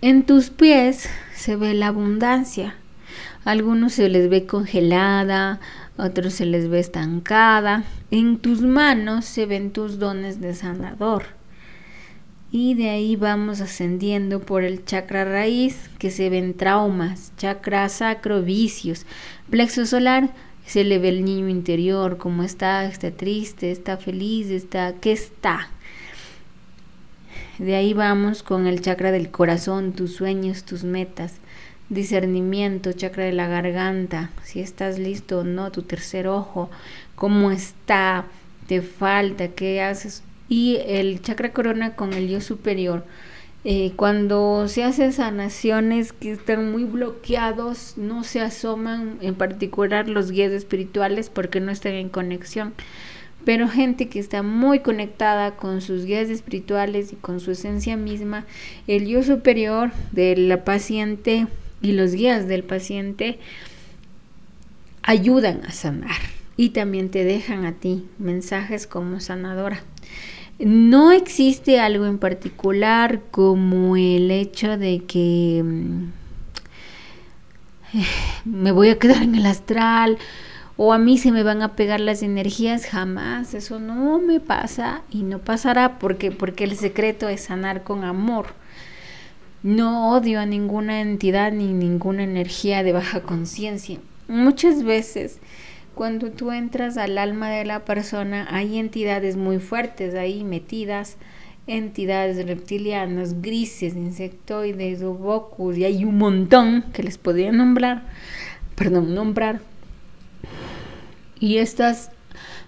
En 0.00 0.22
tus 0.22 0.48
pies 0.48 1.10
se 1.36 1.56
ve 1.56 1.74
la 1.74 1.88
abundancia. 1.88 2.74
algunos 3.44 3.92
se 3.92 4.08
les 4.08 4.30
ve 4.30 4.46
congelada, 4.46 5.60
otros 5.98 6.32
se 6.32 6.46
les 6.46 6.70
ve 6.70 6.78
estancada. 6.78 7.84
En 8.10 8.38
tus 8.38 8.62
manos 8.62 9.26
se 9.26 9.44
ven 9.44 9.72
tus 9.72 9.98
dones 9.98 10.40
de 10.40 10.54
sanador. 10.54 11.37
Y 12.50 12.74
de 12.74 12.88
ahí 12.88 13.14
vamos 13.16 13.60
ascendiendo 13.60 14.40
por 14.40 14.64
el 14.64 14.84
chakra 14.84 15.24
raíz, 15.24 15.90
que 15.98 16.10
se 16.10 16.30
ven 16.30 16.54
traumas, 16.54 17.32
chakra 17.36 17.88
sacro, 17.90 18.42
vicios, 18.42 19.04
plexo 19.50 19.84
solar, 19.84 20.30
se 20.64 20.84
le 20.84 20.98
ve 20.98 21.10
el 21.10 21.24
niño 21.24 21.48
interior, 21.48 22.16
cómo 22.16 22.42
está, 22.42 22.84
está 22.86 23.10
triste, 23.10 23.70
está 23.70 23.98
feliz, 23.98 24.50
está, 24.50 24.94
¿qué 25.00 25.12
está? 25.12 25.68
De 27.58 27.74
ahí 27.74 27.92
vamos 27.92 28.42
con 28.42 28.66
el 28.66 28.80
chakra 28.80 29.10
del 29.10 29.30
corazón, 29.30 29.92
tus 29.92 30.14
sueños, 30.14 30.64
tus 30.64 30.84
metas, 30.84 31.34
discernimiento, 31.88 32.92
chakra 32.92 33.24
de 33.24 33.32
la 33.32 33.48
garganta, 33.48 34.30
si 34.44 34.60
estás 34.60 34.98
listo 34.98 35.40
o 35.40 35.44
no, 35.44 35.72
tu 35.72 35.82
tercer 35.82 36.28
ojo, 36.28 36.70
cómo 37.14 37.50
está, 37.50 38.26
te 38.66 38.80
falta, 38.80 39.48
qué 39.48 39.82
haces. 39.82 40.22
Y 40.48 40.78
el 40.86 41.20
chakra 41.20 41.52
corona 41.52 41.94
con 41.94 42.12
el 42.12 42.28
yo 42.28 42.40
superior, 42.40 43.04
eh, 43.64 43.92
cuando 43.96 44.68
se 44.68 44.84
hacen 44.84 45.12
sanaciones 45.12 46.12
que 46.12 46.32
están 46.32 46.70
muy 46.70 46.84
bloqueados, 46.84 47.94
no 47.96 48.24
se 48.24 48.40
asoman, 48.40 49.18
en 49.20 49.34
particular 49.34 50.08
los 50.08 50.30
guías 50.30 50.52
espirituales, 50.52 51.28
porque 51.28 51.60
no 51.60 51.70
están 51.72 51.94
en 51.94 52.08
conexión. 52.08 52.72
Pero 53.44 53.68
gente 53.68 54.08
que 54.08 54.20
está 54.20 54.42
muy 54.42 54.80
conectada 54.80 55.56
con 55.56 55.80
sus 55.80 56.04
guías 56.04 56.28
espirituales 56.28 57.12
y 57.12 57.16
con 57.16 57.40
su 57.40 57.50
esencia 57.50 57.96
misma, 57.96 58.46
el 58.86 59.06
yo 59.06 59.22
superior 59.22 59.90
de 60.12 60.36
la 60.36 60.64
paciente 60.64 61.46
y 61.80 61.92
los 61.92 62.12
guías 62.12 62.46
del 62.48 62.64
paciente 62.64 63.38
ayudan 65.02 65.62
a 65.64 65.72
sanar 65.72 66.16
y 66.56 66.70
también 66.70 67.08
te 67.08 67.24
dejan 67.24 67.64
a 67.64 67.72
ti 67.72 68.04
mensajes 68.18 68.86
como 68.86 69.20
sanadora. 69.20 69.82
No 70.58 71.12
existe 71.12 71.78
algo 71.78 72.06
en 72.06 72.18
particular 72.18 73.20
como 73.30 73.96
el 73.96 74.30
hecho 74.30 74.76
de 74.76 75.04
que 75.04 75.62
mm, 75.64 76.12
me 78.44 78.72
voy 78.72 78.88
a 78.88 78.98
quedar 78.98 79.22
en 79.22 79.36
el 79.36 79.46
astral 79.46 80.18
o 80.76 80.92
a 80.92 80.98
mí 80.98 81.18
se 81.18 81.32
me 81.32 81.42
van 81.42 81.62
a 81.62 81.74
pegar 81.74 82.00
las 82.00 82.22
energías, 82.22 82.86
jamás, 82.86 83.54
eso 83.54 83.80
no 83.80 84.20
me 84.20 84.40
pasa 84.40 85.02
y 85.10 85.22
no 85.22 85.40
pasará 85.40 85.98
porque 85.98 86.30
porque 86.30 86.64
el 86.64 86.76
secreto 86.76 87.28
es 87.28 87.42
sanar 87.42 87.82
con 87.82 88.04
amor. 88.04 88.46
No 89.62 90.12
odio 90.12 90.40
a 90.40 90.46
ninguna 90.46 91.00
entidad 91.00 91.50
ni 91.52 91.72
ninguna 91.72 92.22
energía 92.22 92.84
de 92.84 92.92
baja 92.92 93.22
conciencia. 93.22 93.98
Muchas 94.28 94.84
veces 94.84 95.40
cuando 95.98 96.30
tú 96.30 96.52
entras 96.52 96.96
al 96.96 97.18
alma 97.18 97.50
de 97.50 97.64
la 97.64 97.84
persona, 97.84 98.46
hay 98.52 98.78
entidades 98.78 99.36
muy 99.36 99.58
fuertes 99.58 100.14
ahí 100.14 100.44
metidas, 100.44 101.16
entidades 101.66 102.46
reptilianas, 102.46 103.42
grises, 103.42 103.96
insectoides, 103.96 105.02
obocus, 105.02 105.76
y 105.76 105.84
hay 105.84 106.04
un 106.04 106.16
montón 106.16 106.84
que 106.92 107.02
les 107.02 107.18
podría 107.18 107.50
nombrar, 107.50 108.04
perdón, 108.76 109.12
nombrar. 109.12 109.60
Y 111.40 111.56
estas 111.56 112.12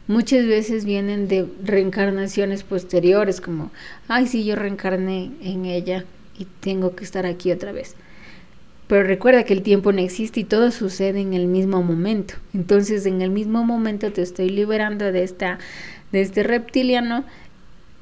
muchas 0.09 0.45
veces 0.45 0.85
vienen 0.85 1.29
de 1.29 1.47
reencarnaciones 1.63 2.65
posteriores, 2.65 3.41
como, 3.41 3.71
ay, 4.09 4.27
sí, 4.27 4.45
yo 4.45 4.57
reencarné 4.57 5.31
en 5.41 5.67
ella 5.67 6.05
y 6.37 6.47
tengo 6.59 6.97
que 6.97 7.05
estar 7.05 7.27
aquí 7.27 7.53
otra 7.53 7.71
vez. 7.71 7.95
Pero 8.91 9.05
recuerda 9.05 9.45
que 9.45 9.53
el 9.53 9.63
tiempo 9.63 9.93
no 9.93 10.01
existe 10.01 10.41
y 10.41 10.45
todo 10.45 10.73
sucede 10.73 11.21
en 11.21 11.33
el 11.33 11.47
mismo 11.47 11.81
momento. 11.81 12.35
Entonces, 12.53 13.07
en 13.07 13.23
el 13.23 13.31
mismo 13.31 13.63
momento 13.63 14.11
te 14.11 14.21
estoy 14.21 14.49
liberando 14.49 15.13
de 15.13 15.23
esta 15.23 15.61
de 16.11 16.21
este 16.23 16.43
reptiliano 16.43 17.23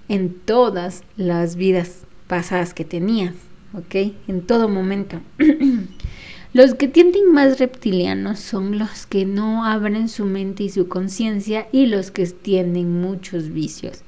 en 0.09 0.33
todas 0.33 1.03
las 1.19 1.57
vidas 1.57 2.05
pasadas 2.27 2.73
que 2.73 2.87
tenías, 2.87 3.35
¿ok? 3.75 4.15
En 4.29 4.41
todo 4.41 4.71
momento. 4.71 5.21
los 6.55 6.73
que 6.73 6.89
tienden 6.89 7.35
más 7.35 7.59
reptilianos 7.59 8.41
son 8.41 8.79
los 8.79 9.05
que 9.05 9.27
no 9.27 9.67
abren 9.67 10.09
su 10.09 10.25
mente 10.25 10.63
y 10.63 10.71
su 10.71 10.89
conciencia 10.89 11.69
y 11.71 11.85
los 11.85 12.11
que 12.11 12.25
tienen 12.29 12.99
muchos 12.99 13.53
vicios. 13.53 14.05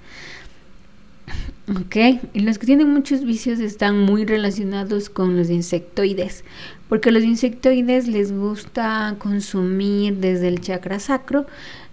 Ok, 1.78 1.96
y 2.32 2.40
los 2.40 2.58
que 2.58 2.66
tienen 2.66 2.92
muchos 2.92 3.24
vicios 3.24 3.60
están 3.60 4.00
muy 4.00 4.24
relacionados 4.24 5.08
con 5.08 5.36
los 5.36 5.50
insectoides, 5.50 6.42
porque 6.88 7.12
los 7.12 7.22
insectoides 7.22 8.08
les 8.08 8.32
gusta 8.32 9.14
consumir 9.20 10.16
desde 10.16 10.48
el 10.48 10.60
chakra 10.60 10.98
sacro 10.98 11.46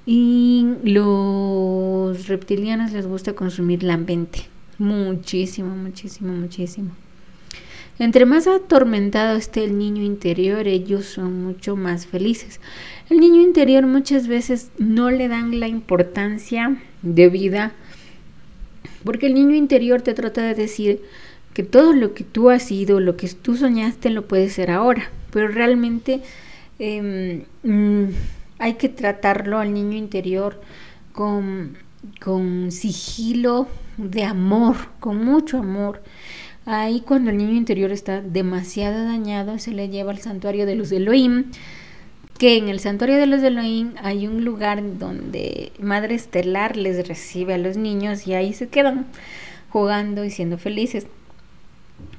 y 0.07 0.65
los 0.83 2.27
reptilianos 2.27 2.91
les 2.91 3.05
gusta 3.05 3.33
consumir 3.33 3.83
la 3.83 3.97
mente. 3.97 4.47
Muchísimo, 4.79 5.75
muchísimo, 5.75 6.33
muchísimo. 6.33 6.89
Entre 7.99 8.25
más 8.25 8.47
atormentado 8.47 9.37
esté 9.37 9.63
el 9.63 9.77
niño 9.77 10.01
interior, 10.01 10.67
ellos 10.67 11.05
son 11.05 11.43
mucho 11.43 11.75
más 11.75 12.07
felices. 12.07 12.59
El 13.11 13.19
niño 13.19 13.41
interior 13.41 13.85
muchas 13.85 14.27
veces 14.27 14.71
no 14.79 15.11
le 15.11 15.27
dan 15.27 15.59
la 15.59 15.67
importancia 15.67 16.81
de 17.03 17.29
vida 17.29 17.73
porque 19.03 19.27
el 19.27 19.33
niño 19.33 19.55
interior 19.55 20.01
te 20.01 20.13
trata 20.13 20.41
de 20.41 20.55
decir 20.55 21.01
que 21.53 21.63
todo 21.63 21.93
lo 21.93 22.13
que 22.13 22.23
tú 22.23 22.49
has 22.49 22.63
sido, 22.63 22.99
lo 22.99 23.17
que 23.17 23.27
tú 23.29 23.55
soñaste, 23.55 24.09
lo 24.09 24.27
puedes 24.27 24.53
ser 24.53 24.69
ahora. 24.69 25.09
Pero 25.31 25.47
realmente 25.47 26.21
em, 26.79 27.43
mm, 27.63 28.09
hay 28.59 28.73
que 28.75 28.89
tratarlo 28.89 29.57
al 29.57 29.73
niño 29.73 29.97
interior 29.97 30.61
con, 31.13 31.77
con 32.19 32.71
sigilo 32.71 33.67
de 33.97 34.23
amor, 34.23 34.75
con 34.99 35.23
mucho 35.23 35.57
amor. 35.57 36.03
Ahí 36.65 37.01
cuando 37.01 37.31
el 37.31 37.37
niño 37.37 37.53
interior 37.53 37.91
está 37.91 38.21
demasiado 38.21 39.05
dañado, 39.05 39.57
se 39.57 39.71
le 39.71 39.89
lleva 39.89 40.11
al 40.11 40.19
santuario 40.19 40.65
de 40.65 40.75
los 40.75 40.91
Elohim, 40.91 41.45
que 42.37 42.57
en 42.57 42.69
el 42.69 42.79
santuario 42.79 43.17
de 43.17 43.25
los 43.25 43.41
Elohim 43.41 43.93
hay 44.01 44.27
un 44.27 44.45
lugar 44.45 44.81
donde 44.99 45.71
Madre 45.79 46.15
Estelar 46.15 46.77
les 46.77 47.07
recibe 47.07 47.55
a 47.55 47.57
los 47.57 47.77
niños 47.77 48.27
y 48.27 48.33
ahí 48.33 48.53
se 48.53 48.67
quedan 48.67 49.07
jugando 49.69 50.23
y 50.23 50.29
siendo 50.29 50.57
felices. 50.57 51.07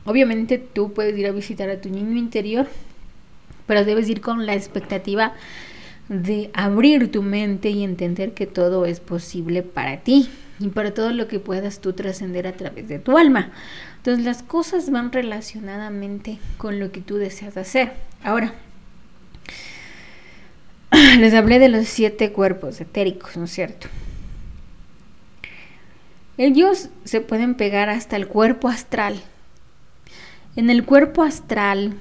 Obviamente 0.05 0.59
tú 0.59 0.93
puedes 0.93 1.17
ir 1.17 1.27
a 1.27 1.33
visitar 1.33 1.71
a 1.71 1.81
tu 1.81 1.89
niño 1.89 2.17
interior, 2.17 2.67
pero 3.67 3.85
debes 3.85 4.09
ir 4.09 4.21
con 4.21 4.47
la 4.47 4.55
expectativa 4.55 5.35
de 6.09 6.51
abrir 6.55 7.13
tu 7.13 7.23
mente 7.23 7.71
y 7.71 7.85
entender 7.85 8.33
que 8.33 8.47
todo 8.47 8.87
es 8.87 9.01
posible 9.01 9.63
para 9.63 9.99
ti 9.99 10.29
y 10.59 10.69
para 10.69 10.95
todo 10.95 11.13
lo 11.13 11.29
que 11.29 11.39
puedas 11.39 11.81
tú 11.81 11.93
trascender 11.93 12.47
a 12.47 12.53
través 12.53 12.89
de 12.89 12.99
tu 12.99 13.17
alma. 13.19 13.53
Entonces 13.99 14.25
las 14.25 14.43
cosas 14.43 14.91
van 14.91 15.13
relacionadamente 15.13 16.39
con 16.57 16.81
lo 16.81 16.91
que 16.91 17.03
tú 17.03 17.17
deseas 17.17 17.57
hacer. 17.57 17.93
Ahora, 18.25 18.55
les 21.19 21.35
hablé 21.35 21.59
de 21.59 21.69
los 21.69 21.87
siete 21.87 22.33
cuerpos 22.33 22.81
etéricos, 22.81 23.37
¿no 23.37 23.45
es 23.45 23.51
cierto? 23.51 23.89
Ellos 26.37 26.89
se 27.05 27.21
pueden 27.21 27.55
pegar 27.55 27.89
hasta 27.89 28.17
el 28.17 28.29
cuerpo 28.29 28.69
astral. 28.69 29.21
En 30.57 30.71
el 30.71 30.85
cuerpo 30.85 31.23
astral 31.23 31.95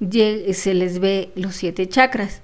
se 0.00 0.74
les 0.74 0.98
ve 0.98 1.30
los 1.36 1.54
siete 1.54 1.88
chakras. 1.88 2.42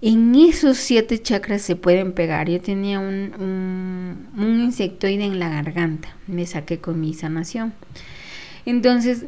En 0.00 0.34
esos 0.34 0.76
siete 0.76 1.20
chakras 1.20 1.62
se 1.62 1.76
pueden 1.76 2.12
pegar. 2.12 2.48
Yo 2.48 2.60
tenía 2.60 2.98
un, 2.98 3.32
un, 3.38 4.28
un 4.36 4.60
insectoide 4.60 5.24
en 5.24 5.38
la 5.38 5.48
garganta. 5.48 6.16
Me 6.26 6.46
saqué 6.46 6.78
con 6.78 7.00
mi 7.00 7.14
sanación. 7.14 7.72
Entonces, 8.64 9.24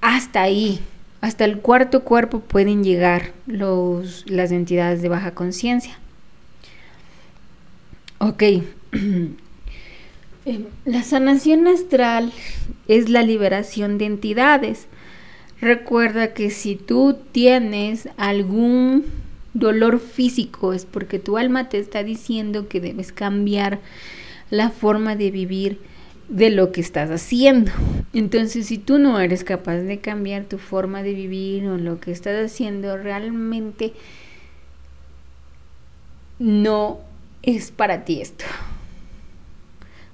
hasta 0.00 0.42
ahí 0.42 0.80
hasta 1.22 1.44
el 1.44 1.60
cuarto 1.60 2.02
cuerpo 2.02 2.40
pueden 2.40 2.82
llegar 2.84 3.32
los, 3.46 4.28
las 4.28 4.50
entidades 4.50 5.00
de 5.02 5.08
baja 5.08 5.30
conciencia. 5.30 5.96
Ok. 8.18 8.42
Eh, 8.42 8.62
la 10.84 11.02
sanación 11.04 11.68
astral 11.68 12.32
es 12.88 13.08
la 13.08 13.22
liberación 13.22 13.98
de 13.98 14.06
entidades. 14.06 14.88
Recuerda 15.60 16.34
que 16.34 16.50
si 16.50 16.74
tú 16.74 17.16
tienes 17.30 18.08
algún 18.16 19.04
dolor 19.54 20.00
físico 20.00 20.72
es 20.72 20.86
porque 20.86 21.20
tu 21.20 21.38
alma 21.38 21.68
te 21.68 21.78
está 21.78 22.02
diciendo 22.02 22.66
que 22.66 22.80
debes 22.80 23.12
cambiar 23.12 23.78
la 24.50 24.70
forma 24.70 25.14
de 25.14 25.30
vivir 25.30 25.78
de 26.32 26.50
lo 26.50 26.72
que 26.72 26.80
estás 26.80 27.10
haciendo. 27.10 27.72
Entonces, 28.12 28.66
si 28.66 28.78
tú 28.78 28.98
no 28.98 29.20
eres 29.20 29.44
capaz 29.44 29.78
de 29.78 30.00
cambiar 30.00 30.44
tu 30.44 30.58
forma 30.58 31.02
de 31.02 31.14
vivir 31.14 31.66
o 31.68 31.78
lo 31.78 32.00
que 32.00 32.10
estás 32.12 32.44
haciendo, 32.44 32.96
realmente 32.96 33.94
no 36.38 37.00
es 37.42 37.70
para 37.70 38.04
ti 38.04 38.20
esto. 38.20 38.44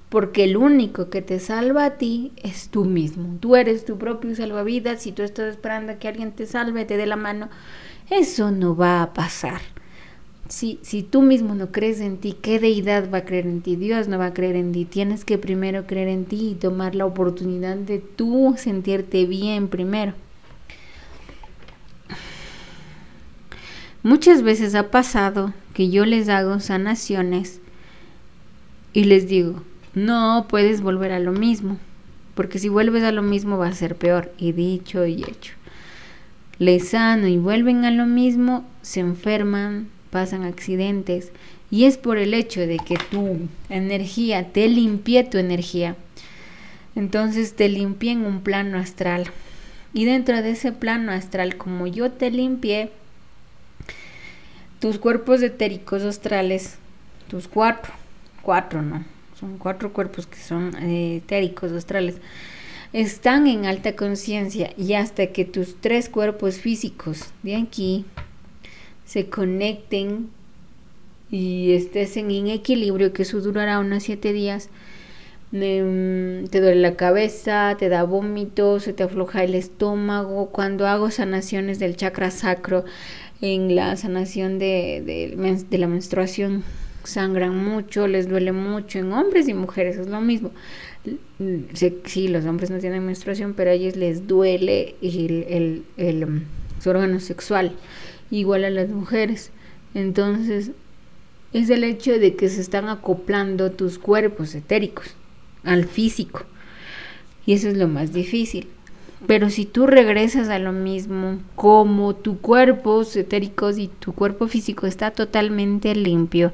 porque 0.09 0.43
el 0.43 0.57
único 0.57 1.09
que 1.09 1.21
te 1.21 1.39
salva 1.39 1.85
a 1.85 1.97
ti 1.97 2.33
es 2.37 2.69
tú 2.69 2.85
mismo. 2.85 3.37
Tú 3.39 3.55
eres 3.55 3.85
tu 3.85 3.97
propio 3.97 4.35
salvavidas. 4.35 5.03
Si 5.03 5.11
tú 5.11 5.21
estás 5.23 5.51
esperando 5.51 5.93
a 5.93 5.95
que 5.99 6.07
alguien 6.07 6.31
te 6.31 6.45
salve, 6.47 6.85
te 6.85 6.97
dé 6.97 7.05
la 7.05 7.15
mano, 7.15 7.49
eso 8.09 8.51
no 8.51 8.75
va 8.75 9.03
a 9.03 9.13
pasar. 9.13 9.61
Si, 10.49 10.79
si 10.81 11.03
tú 11.03 11.21
mismo 11.21 11.55
no 11.55 11.71
crees 11.71 12.01
en 12.01 12.17
ti, 12.17 12.33
¿qué 12.33 12.59
deidad 12.59 13.09
va 13.11 13.19
a 13.19 13.25
creer 13.25 13.45
en 13.45 13.61
ti? 13.61 13.75
Dios 13.75 14.07
no 14.07 14.17
va 14.17 14.27
a 14.27 14.33
creer 14.33 14.55
en 14.55 14.71
ti. 14.71 14.83
Tienes 14.83 15.23
que 15.23 15.37
primero 15.37 15.85
creer 15.85 16.07
en 16.07 16.25
ti 16.25 16.49
y 16.49 16.55
tomar 16.55 16.95
la 16.95 17.05
oportunidad 17.05 17.77
de 17.77 17.99
tú 17.99 18.55
sentirte 18.57 19.25
bien 19.25 19.67
primero. 19.67 20.13
Muchas 24.01 24.43
veces 24.43 24.75
ha 24.75 24.91
pasado 24.91 25.53
que 25.73 25.89
yo 25.89 26.05
les 26.05 26.29
hago 26.29 26.59
sanaciones 26.59 27.59
y 28.91 29.03
les 29.03 29.27
digo, 29.27 29.61
no 29.93 30.47
puedes 30.49 30.81
volver 30.81 31.11
a 31.11 31.19
lo 31.19 31.31
mismo, 31.31 31.77
porque 32.33 32.59
si 32.59 32.69
vuelves 32.69 33.03
a 33.03 33.11
lo 33.11 33.21
mismo 33.21 33.57
va 33.57 33.67
a 33.67 33.73
ser 33.73 33.95
peor. 33.95 34.31
Y 34.37 34.53
dicho 34.53 35.05
y 35.05 35.23
hecho. 35.23 35.53
Les 36.57 36.89
sano 36.89 37.27
y 37.27 37.37
vuelven 37.37 37.85
a 37.85 37.91
lo 37.91 38.05
mismo, 38.05 38.65
se 38.81 39.01
enferman, 39.01 39.89
pasan 40.09 40.43
accidentes. 40.43 41.31
Y 41.71 41.85
es 41.85 41.97
por 41.97 42.17
el 42.17 42.33
hecho 42.33 42.61
de 42.61 42.77
que 42.77 42.97
tu 43.11 43.47
energía, 43.69 44.51
te 44.51 44.67
limpié 44.67 45.23
tu 45.23 45.37
energía. 45.37 45.95
Entonces 46.95 47.55
te 47.55 47.69
limpié 47.69 48.13
en 48.13 48.25
un 48.25 48.41
plano 48.41 48.77
astral. 48.77 49.31
Y 49.93 50.05
dentro 50.05 50.41
de 50.41 50.51
ese 50.51 50.71
plano 50.71 51.11
astral, 51.11 51.57
como 51.57 51.87
yo 51.87 52.11
te 52.11 52.31
limpié, 52.31 52.91
tus 54.79 54.97
cuerpos 54.97 55.41
etéricos 55.41 56.03
astrales, 56.03 56.77
tus 57.27 57.47
cuatro, 57.47 57.91
cuatro 58.41 58.81
no, 58.81 59.03
son 59.39 59.57
cuatro 59.57 59.91
cuerpos 59.91 60.25
que 60.25 60.37
son 60.37 60.75
eh, 60.81 61.17
etéricos 61.17 61.71
astrales, 61.71 62.15
están 62.93 63.47
en 63.47 63.65
alta 63.65 63.95
conciencia 63.95 64.71
y 64.77 64.93
hasta 64.93 65.27
que 65.27 65.45
tus 65.45 65.79
tres 65.79 66.09
cuerpos 66.09 66.59
físicos 66.59 67.25
de 67.43 67.55
aquí 67.55 68.05
se 69.09 69.27
conecten 69.27 70.29
y 71.31 71.71
estés 71.73 72.15
en 72.15 72.29
equilibrio, 72.47 73.11
que 73.11 73.23
eso 73.23 73.41
durará 73.41 73.79
unos 73.79 74.03
siete 74.03 74.33
días, 74.33 74.69
em, 75.51 76.47
te 76.47 76.61
duele 76.61 76.79
la 76.79 76.95
cabeza, 76.95 77.75
te 77.79 77.89
da 77.89 78.03
vómito, 78.03 78.79
se 78.79 78.93
te 78.93 79.01
afloja 79.01 79.43
el 79.43 79.55
estómago. 79.55 80.49
Cuando 80.51 80.85
hago 80.85 81.09
sanaciones 81.09 81.79
del 81.79 81.95
chakra 81.95 82.29
sacro, 82.29 82.85
en 83.41 83.75
la 83.75 83.95
sanación 83.95 84.59
de, 84.59 85.33
de 85.67 85.77
la 85.79 85.87
menstruación, 85.87 86.63
sangran 87.03 87.57
mucho, 87.57 88.07
les 88.07 88.29
duele 88.29 88.51
mucho 88.51 88.99
en 88.99 89.11
hombres 89.11 89.47
y 89.47 89.55
mujeres, 89.55 89.97
es 89.97 90.07
lo 90.07 90.21
mismo. 90.21 90.51
Sí, 92.05 92.27
los 92.27 92.45
hombres 92.45 92.69
no 92.69 92.77
tienen 92.77 93.03
menstruación, 93.07 93.55
pero 93.55 93.71
a 93.71 93.73
ellos 93.73 93.95
les 93.95 94.27
duele 94.27 94.95
el, 95.01 95.83
el, 95.97 96.23
um, 96.23 96.41
su 96.79 96.89
órgano 96.91 97.19
sexual, 97.19 97.71
igual 98.31 98.65
a 98.65 98.69
las 98.69 98.89
mujeres. 98.89 99.51
Entonces, 99.93 100.71
es 101.53 101.69
el 101.69 101.83
hecho 101.83 102.19
de 102.19 102.35
que 102.35 102.49
se 102.49 102.61
están 102.61 102.89
acoplando 102.89 103.71
tus 103.71 103.97
cuerpos 103.97 104.53
etéricos 104.55 105.15
al 105.63 105.85
físico. 105.85 106.43
Y 107.45 107.53
eso 107.53 107.69
es 107.69 107.77
lo 107.77 107.87
más 107.87 108.13
difícil. 108.13 108.67
Pero 109.27 109.49
si 109.49 109.65
tú 109.65 109.85
regresas 109.85 110.49
a 110.49 110.59
lo 110.59 110.71
mismo, 110.71 111.39
como 111.55 112.15
tu 112.15 112.39
cuerpo 112.39 113.03
etérico 113.15 113.69
y 113.71 113.87
tu 113.87 114.13
cuerpo 114.13 114.47
físico 114.47 114.87
está 114.87 115.11
totalmente 115.11 115.93
limpio, 115.93 116.53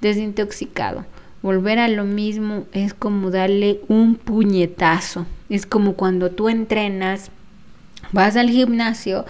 desintoxicado, 0.00 1.06
volver 1.42 1.78
a 1.78 1.88
lo 1.88 2.04
mismo 2.04 2.66
es 2.72 2.94
como 2.94 3.30
darle 3.30 3.80
un 3.88 4.14
puñetazo. 4.14 5.26
Es 5.48 5.66
como 5.66 5.94
cuando 5.94 6.30
tú 6.30 6.48
entrenas, 6.48 7.30
vas 8.12 8.36
al 8.36 8.48
gimnasio, 8.48 9.24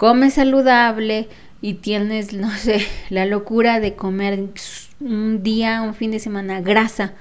comes 0.00 0.32
saludable 0.32 1.28
y 1.60 1.74
tienes, 1.74 2.32
no 2.32 2.50
sé, 2.52 2.80
la 3.10 3.26
locura 3.26 3.80
de 3.80 3.96
comer 3.96 4.48
un 4.98 5.42
día, 5.42 5.82
un 5.82 5.92
fin 5.92 6.10
de 6.10 6.18
semana 6.18 6.62
grasa. 6.62 7.12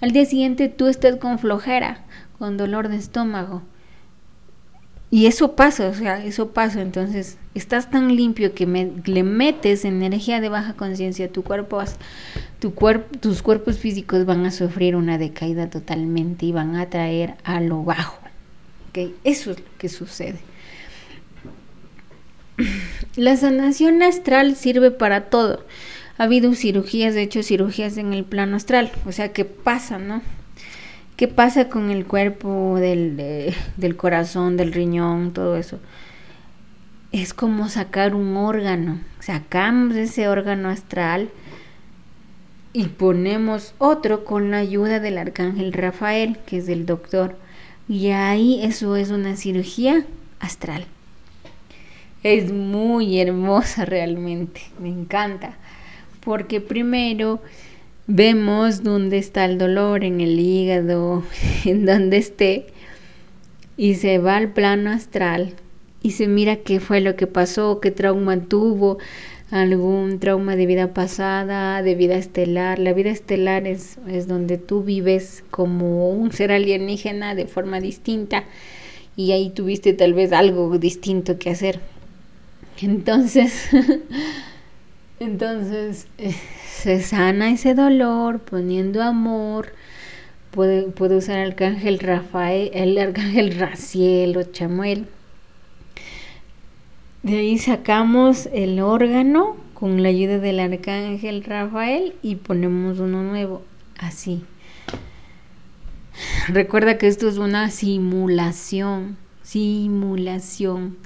Al 0.00 0.10
día 0.10 0.24
siguiente 0.24 0.68
tú 0.68 0.88
estás 0.88 1.14
con 1.14 1.38
flojera, 1.38 2.00
con 2.40 2.56
dolor 2.56 2.88
de 2.88 2.96
estómago 2.96 3.62
y 5.12 5.26
eso 5.26 5.54
pasa, 5.54 5.86
o 5.86 5.94
sea, 5.94 6.24
eso 6.24 6.50
pasa. 6.50 6.82
Entonces, 6.82 7.38
estás 7.54 7.88
tan 7.88 8.16
limpio 8.16 8.52
que 8.52 8.66
le 8.66 9.22
metes 9.22 9.84
energía 9.84 10.40
de 10.40 10.48
baja 10.48 10.72
conciencia 10.74 11.30
tu 11.30 11.44
cuerpo, 11.44 11.80
tu 12.58 12.74
tus 13.20 13.42
cuerpos 13.42 13.78
físicos 13.78 14.26
van 14.26 14.44
a 14.44 14.50
sufrir 14.50 14.96
una 14.96 15.16
decaída 15.16 15.70
totalmente 15.70 16.46
y 16.46 16.50
van 16.50 16.74
a 16.74 16.90
traer 16.90 17.36
a 17.44 17.60
lo 17.60 17.84
bajo. 17.84 18.18
¿okay? 18.88 19.14
Eso 19.22 19.52
es 19.52 19.60
lo 19.60 19.66
que 19.78 19.88
sucede. 19.88 20.40
La 23.16 23.36
sanación 23.36 24.02
astral 24.02 24.56
sirve 24.56 24.90
para 24.90 25.28
todo. 25.30 25.64
Ha 26.18 26.24
habido 26.24 26.54
cirugías, 26.54 27.14
de 27.14 27.22
hecho, 27.22 27.42
cirugías 27.42 27.96
en 27.96 28.12
el 28.12 28.24
plano 28.24 28.56
astral. 28.56 28.92
O 29.06 29.12
sea, 29.12 29.32
¿qué 29.32 29.44
pasa, 29.44 29.98
no? 29.98 30.22
¿Qué 31.16 31.28
pasa 31.28 31.68
con 31.68 31.90
el 31.90 32.06
cuerpo, 32.06 32.76
del, 32.78 33.54
del 33.76 33.96
corazón, 33.96 34.56
del 34.56 34.72
riñón, 34.72 35.32
todo 35.32 35.56
eso? 35.56 35.78
Es 37.12 37.34
como 37.34 37.68
sacar 37.68 38.14
un 38.14 38.36
órgano. 38.36 39.00
Sacamos 39.20 39.96
ese 39.96 40.28
órgano 40.28 40.68
astral 40.68 41.30
y 42.72 42.86
ponemos 42.86 43.74
otro 43.78 44.24
con 44.24 44.50
la 44.50 44.58
ayuda 44.58 44.98
del 44.98 45.18
arcángel 45.18 45.72
Rafael, 45.72 46.38
que 46.46 46.58
es 46.58 46.68
el 46.68 46.86
doctor. 46.86 47.36
Y 47.88 48.08
ahí 48.08 48.60
eso 48.64 48.96
es 48.96 49.10
una 49.10 49.36
cirugía 49.36 50.04
astral. 50.40 50.86
Es 52.24 52.50
muy 52.52 53.20
hermosa 53.20 53.84
realmente, 53.84 54.62
me 54.80 54.88
encanta. 54.88 55.58
Porque 56.20 56.62
primero 56.62 57.40
vemos 58.06 58.82
dónde 58.82 59.18
está 59.18 59.44
el 59.44 59.58
dolor 59.58 60.04
en 60.04 60.22
el 60.22 60.40
hígado, 60.40 61.22
en 61.66 61.84
donde 61.84 62.16
esté, 62.16 62.66
y 63.76 63.96
se 63.96 64.18
va 64.18 64.38
al 64.38 64.52
plano 64.52 64.90
astral 64.90 65.54
y 66.02 66.12
se 66.12 66.26
mira 66.26 66.56
qué 66.56 66.80
fue 66.80 67.00
lo 67.00 67.14
que 67.16 67.26
pasó, 67.26 67.80
qué 67.80 67.90
trauma 67.90 68.40
tuvo, 68.40 68.98
algún 69.50 70.18
trauma 70.18 70.56
de 70.56 70.66
vida 70.66 70.94
pasada, 70.94 71.82
de 71.82 71.94
vida 71.94 72.16
estelar. 72.16 72.78
La 72.78 72.94
vida 72.94 73.10
estelar 73.10 73.66
es, 73.66 73.98
es 74.08 74.28
donde 74.28 74.56
tú 74.56 74.82
vives 74.82 75.44
como 75.50 76.10
un 76.10 76.32
ser 76.32 76.52
alienígena 76.52 77.34
de 77.34 77.46
forma 77.46 77.80
distinta 77.80 78.44
y 79.16 79.32
ahí 79.32 79.50
tuviste 79.50 79.92
tal 79.92 80.14
vez 80.14 80.32
algo 80.32 80.78
distinto 80.78 81.38
que 81.38 81.50
hacer. 81.50 81.80
Entonces, 82.84 83.68
entonces... 85.20 86.06
Eh, 86.18 86.34
se 86.84 87.00
sana 87.00 87.50
ese 87.50 87.74
dolor 87.74 88.40
poniendo 88.40 89.02
amor. 89.02 89.72
Puede, 90.50 90.82
puede 90.82 91.16
usar 91.16 91.38
el 91.38 91.52
arcángel 91.52 91.98
Rafael, 91.98 92.70
el 92.74 92.98
arcángel 92.98 93.58
Raciel 93.58 94.36
o 94.36 94.42
Chamuel. 94.42 95.06
De 97.22 97.38
ahí 97.38 97.56
sacamos 97.56 98.50
el 98.52 98.80
órgano 98.80 99.56
con 99.72 100.02
la 100.02 100.10
ayuda 100.10 100.38
del 100.38 100.60
arcángel 100.60 101.42
Rafael 101.42 102.16
y 102.20 102.34
ponemos 102.34 102.98
uno 102.98 103.22
nuevo, 103.22 103.62
así. 103.98 104.44
Recuerda 106.48 106.98
que 106.98 107.06
esto 107.06 107.28
es 107.28 107.38
una 107.38 107.70
simulación, 107.70 109.16
simulación, 109.42 110.98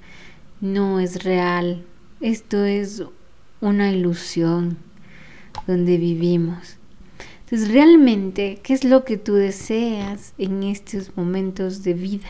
no 0.60 1.00
es 1.00 1.22
real, 1.24 1.84
esto 2.20 2.64
es 2.64 3.04
una 3.60 3.92
ilusión 3.92 4.78
donde 5.66 5.96
vivimos. 5.98 6.76
Entonces, 7.44 7.72
realmente, 7.72 8.58
¿qué 8.62 8.74
es 8.74 8.84
lo 8.84 9.04
que 9.04 9.16
tú 9.16 9.34
deseas 9.34 10.34
en 10.36 10.62
estos 10.62 11.16
momentos 11.16 11.82
de 11.82 11.94
vida? 11.94 12.28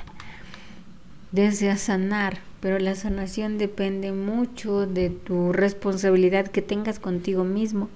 Deseas 1.32 1.80
sanar, 1.80 2.38
pero 2.60 2.78
la 2.78 2.94
sanación 2.94 3.58
depende 3.58 4.12
mucho 4.12 4.86
de 4.86 5.10
tu 5.10 5.52
responsabilidad 5.52 6.46
que 6.48 6.62
tengas 6.62 6.98
contigo 6.98 7.44
mismo. 7.44 7.88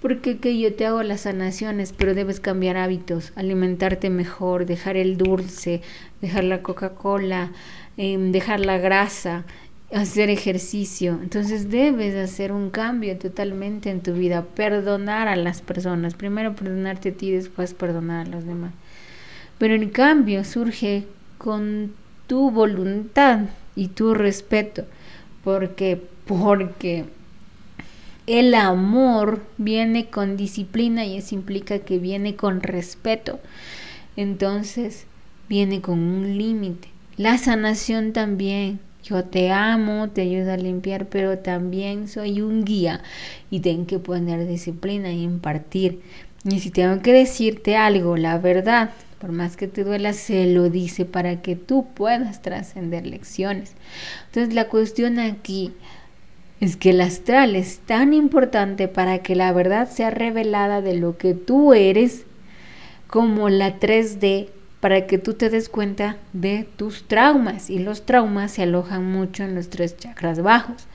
Porque 0.00 0.38
que 0.38 0.58
yo 0.58 0.72
te 0.74 0.86
hago 0.86 1.02
las 1.02 1.22
sanaciones, 1.22 1.92
pero 1.92 2.14
debes 2.14 2.38
cambiar 2.38 2.76
hábitos, 2.76 3.32
alimentarte 3.34 4.10
mejor, 4.10 4.66
dejar 4.66 4.96
el 4.96 5.16
dulce, 5.16 5.82
dejar 6.20 6.44
la 6.44 6.62
Coca-Cola, 6.62 7.50
em, 7.96 8.32
dejar 8.32 8.60
la 8.60 8.78
grasa, 8.78 9.44
hacer 9.92 10.30
ejercicio. 10.30 11.18
Entonces 11.22 11.70
debes 11.70 12.14
hacer 12.14 12.52
un 12.52 12.70
cambio 12.70 13.16
totalmente 13.18 13.90
en 13.90 14.02
tu 14.02 14.12
vida, 14.12 14.42
perdonar 14.42 15.28
a 15.28 15.36
las 15.36 15.62
personas. 15.62 16.14
Primero 16.14 16.54
perdonarte 16.54 17.10
a 17.10 17.14
ti, 17.14 17.30
después 17.30 17.74
perdonar 17.74 18.26
a 18.26 18.30
los 18.30 18.44
demás. 18.44 18.72
Pero 19.58 19.74
el 19.74 19.90
cambio 19.90 20.44
surge 20.44 21.04
con 21.38 21.92
tu 22.26 22.50
voluntad 22.50 23.40
y 23.74 23.88
tu 23.88 24.14
respeto. 24.14 24.84
Porque, 25.44 26.02
porque 26.26 27.04
el 28.26 28.54
amor 28.54 29.42
viene 29.56 30.06
con 30.06 30.36
disciplina 30.36 31.04
y 31.04 31.16
eso 31.16 31.34
implica 31.34 31.78
que 31.78 31.98
viene 31.98 32.34
con 32.34 32.60
respeto. 32.60 33.38
Entonces, 34.16 35.06
viene 35.48 35.80
con 35.80 36.00
un 36.00 36.36
límite. 36.36 36.88
La 37.16 37.38
sanación 37.38 38.12
también. 38.12 38.78
Yo 39.02 39.24
te 39.24 39.50
amo, 39.50 40.10
te 40.10 40.22
ayudo 40.22 40.52
a 40.52 40.56
limpiar, 40.56 41.06
pero 41.06 41.38
también 41.38 42.08
soy 42.08 42.40
un 42.42 42.64
guía 42.64 43.02
y 43.50 43.60
tengo 43.60 43.86
que 43.86 43.98
poner 43.98 44.46
disciplina 44.46 45.12
y 45.12 45.22
impartir. 45.22 46.00
Y 46.44 46.60
si 46.60 46.70
tengo 46.70 47.00
que 47.02 47.12
decirte 47.12 47.76
algo, 47.76 48.16
la 48.16 48.36
verdad, 48.38 48.90
por 49.18 49.32
más 49.32 49.56
que 49.56 49.66
te 49.66 49.84
duela, 49.84 50.12
se 50.12 50.46
lo 50.46 50.68
dice 50.68 51.04
para 51.04 51.40
que 51.40 51.56
tú 51.56 51.86
puedas 51.94 52.42
trascender 52.42 53.06
lecciones. 53.06 53.72
Entonces 54.26 54.54
la 54.54 54.68
cuestión 54.68 55.18
aquí 55.18 55.72
es 56.60 56.76
que 56.76 56.90
el 56.90 57.00
astral 57.00 57.56
es 57.56 57.78
tan 57.78 58.12
importante 58.12 58.88
para 58.88 59.18
que 59.18 59.34
la 59.34 59.52
verdad 59.52 59.88
sea 59.88 60.10
revelada 60.10 60.82
de 60.82 60.94
lo 60.94 61.16
que 61.16 61.32
tú 61.32 61.72
eres 61.72 62.24
como 63.06 63.48
la 63.48 63.78
3D 63.78 64.48
para 64.86 65.08
que 65.08 65.18
tú 65.18 65.34
te 65.34 65.50
des 65.50 65.68
cuenta 65.68 66.16
de 66.32 66.64
tus 66.76 67.08
traumas 67.08 67.70
y 67.70 67.80
los 67.80 68.06
traumas 68.06 68.52
se 68.52 68.62
alojan 68.62 69.04
mucho 69.04 69.42
en 69.42 69.56
los 69.56 69.68
tres 69.68 69.96
chakras 69.96 70.40
bajos. 70.40 70.86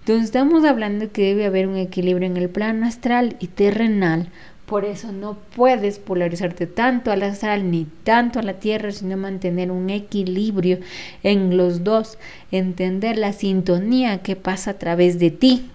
Entonces 0.00 0.26
estamos 0.26 0.66
hablando 0.66 1.10
que 1.12 1.22
debe 1.28 1.46
haber 1.46 1.66
un 1.66 1.78
equilibrio 1.78 2.28
en 2.28 2.36
el 2.36 2.50
plano 2.50 2.84
astral 2.84 3.36
y 3.40 3.46
terrenal. 3.46 4.28
Por 4.66 4.84
eso 4.84 5.12
no 5.12 5.38
puedes 5.56 5.98
polarizarte 5.98 6.66
tanto 6.66 7.10
al 7.10 7.22
astral 7.22 7.70
ni 7.70 7.86
tanto 8.04 8.38
a 8.38 8.42
la 8.42 8.60
tierra, 8.60 8.92
sino 8.92 9.16
mantener 9.16 9.70
un 9.70 9.88
equilibrio 9.88 10.80
en 11.22 11.56
los 11.56 11.84
dos, 11.84 12.18
entender 12.50 13.16
la 13.16 13.32
sintonía 13.32 14.18
que 14.18 14.36
pasa 14.36 14.72
a 14.72 14.78
través 14.78 15.18
de 15.18 15.30
ti. 15.30 15.70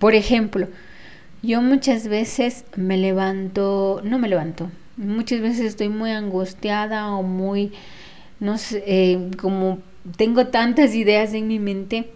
Por 0.00 0.16
ejemplo, 0.16 0.66
yo 1.44 1.62
muchas 1.62 2.08
veces 2.08 2.64
me 2.74 2.96
levanto, 2.96 4.00
no 4.02 4.18
me 4.18 4.28
levanto, 4.28 4.68
Muchas 4.96 5.40
veces 5.40 5.66
estoy 5.66 5.88
muy 5.88 6.10
angustiada 6.10 7.10
o 7.14 7.22
muy, 7.22 7.72
no 8.40 8.56
sé, 8.56 8.82
eh, 8.86 9.30
como 9.38 9.78
tengo 10.16 10.46
tantas 10.46 10.94
ideas 10.94 11.34
en 11.34 11.48
mi 11.48 11.58
mente 11.58 12.08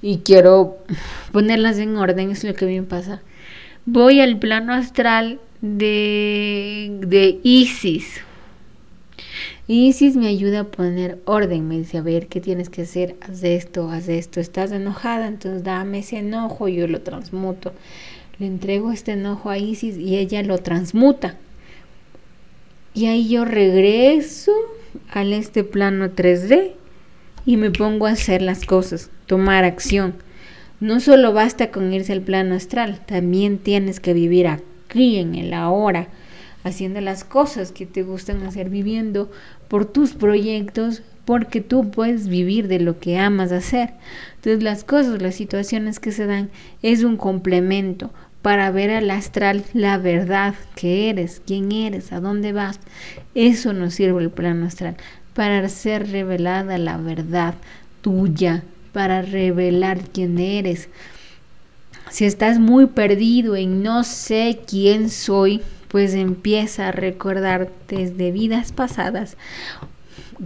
y 0.00 0.18
quiero 0.18 0.78
ponerlas 1.32 1.78
en 1.78 1.96
orden, 1.96 2.30
es 2.30 2.44
lo 2.44 2.54
que 2.54 2.66
me 2.66 2.82
pasa. 2.82 3.22
Voy 3.84 4.20
al 4.20 4.38
plano 4.38 4.72
astral 4.72 5.40
de, 5.60 6.98
de 7.06 7.40
Isis. 7.42 8.20
Isis 9.68 10.16
me 10.16 10.26
ayuda 10.26 10.60
a 10.60 10.64
poner 10.64 11.20
orden, 11.24 11.68
me 11.68 11.78
dice, 11.78 11.98
a 11.98 12.02
ver, 12.02 12.26
¿qué 12.26 12.40
tienes 12.40 12.68
que 12.68 12.82
hacer? 12.82 13.16
Haz 13.20 13.44
esto, 13.44 13.90
haz 13.90 14.08
esto. 14.08 14.40
Estás 14.40 14.72
enojada, 14.72 15.28
entonces 15.28 15.64
dame 15.64 16.00
ese 16.00 16.18
enojo, 16.18 16.68
yo 16.68 16.86
lo 16.88 17.00
transmuto. 17.00 17.72
Le 18.38 18.46
entrego 18.46 18.90
este 18.90 19.12
enojo 19.12 19.50
a 19.50 19.58
Isis 19.58 19.96
y 19.96 20.16
ella 20.16 20.42
lo 20.42 20.58
transmuta. 20.58 21.36
Y 22.94 23.06
ahí 23.06 23.28
yo 23.28 23.44
regreso 23.44 24.52
al 25.10 25.32
este 25.32 25.64
plano 25.64 26.10
3D 26.10 26.72
y 27.46 27.56
me 27.56 27.70
pongo 27.70 28.06
a 28.06 28.10
hacer 28.10 28.42
las 28.42 28.64
cosas, 28.66 29.10
tomar 29.26 29.64
acción. 29.64 30.14
No 30.80 31.00
solo 31.00 31.32
basta 31.32 31.70
con 31.70 31.92
irse 31.92 32.12
al 32.12 32.20
plano 32.20 32.54
astral, 32.54 33.00
también 33.06 33.58
tienes 33.58 34.00
que 34.00 34.12
vivir 34.12 34.46
aquí 34.48 35.16
en 35.16 35.34
el 35.36 35.54
ahora, 35.54 36.08
haciendo 36.64 37.00
las 37.00 37.24
cosas 37.24 37.72
que 37.72 37.86
te 37.86 38.02
gustan 38.02 38.42
hacer, 38.42 38.68
viviendo 38.68 39.30
por 39.68 39.86
tus 39.86 40.12
proyectos, 40.12 41.02
porque 41.24 41.60
tú 41.60 41.90
puedes 41.90 42.28
vivir 42.28 42.68
de 42.68 42.80
lo 42.80 42.98
que 42.98 43.16
amas 43.16 43.52
hacer. 43.52 43.90
Entonces 44.36 44.62
las 44.62 44.84
cosas, 44.84 45.22
las 45.22 45.34
situaciones 45.34 45.98
que 45.98 46.12
se 46.12 46.26
dan 46.26 46.50
es 46.82 47.04
un 47.04 47.16
complemento, 47.16 48.10
para 48.42 48.70
ver 48.72 48.90
al 48.90 49.10
astral 49.10 49.64
la 49.72 49.98
verdad 49.98 50.54
que 50.74 51.08
eres, 51.08 51.40
quién 51.46 51.72
eres, 51.72 52.12
a 52.12 52.20
dónde 52.20 52.52
vas. 52.52 52.80
Eso 53.34 53.72
nos 53.72 53.94
sirve 53.94 54.22
el 54.22 54.30
plano 54.30 54.66
astral, 54.66 54.96
para 55.32 55.68
ser 55.68 56.10
revelada 56.10 56.76
la 56.76 56.98
verdad 56.98 57.54
tuya, 58.02 58.64
para 58.92 59.22
revelar 59.22 60.00
quién 60.12 60.38
eres. 60.38 60.88
Si 62.10 62.24
estás 62.24 62.58
muy 62.58 62.86
perdido 62.86 63.56
en 63.56 63.82
no 63.82 64.04
sé 64.04 64.60
quién 64.66 65.08
soy, 65.08 65.62
pues 65.88 66.14
empieza 66.14 66.88
a 66.88 66.92
recordar 66.92 67.70
desde 67.88 68.32
vidas 68.32 68.72
pasadas. 68.72 69.36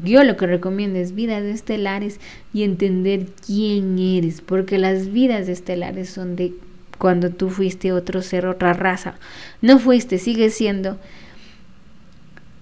Yo 0.05 0.23
lo 0.23 0.37
que 0.37 0.47
recomiendo 0.47 0.99
es 0.99 1.15
vidas 1.15 1.43
estelares 1.45 2.21
y 2.53 2.65
entender 2.65 3.29
quién 3.47 3.99
eres, 3.99 4.43
porque 4.43 4.79
las 4.79 5.11
vidas 5.11 5.49
estelares 5.49 6.11
son 6.11 6.37
de 6.37 6.53
cuando 6.99 7.31
tú 7.31 7.51
fuiste 7.51 7.93
otro 7.93 8.23
ser, 8.23 8.47
otra 8.47 8.73
raza. 8.73 9.15
No 9.63 9.79
fuiste, 9.79 10.19
sigues 10.19 10.55
siendo. 10.55 10.99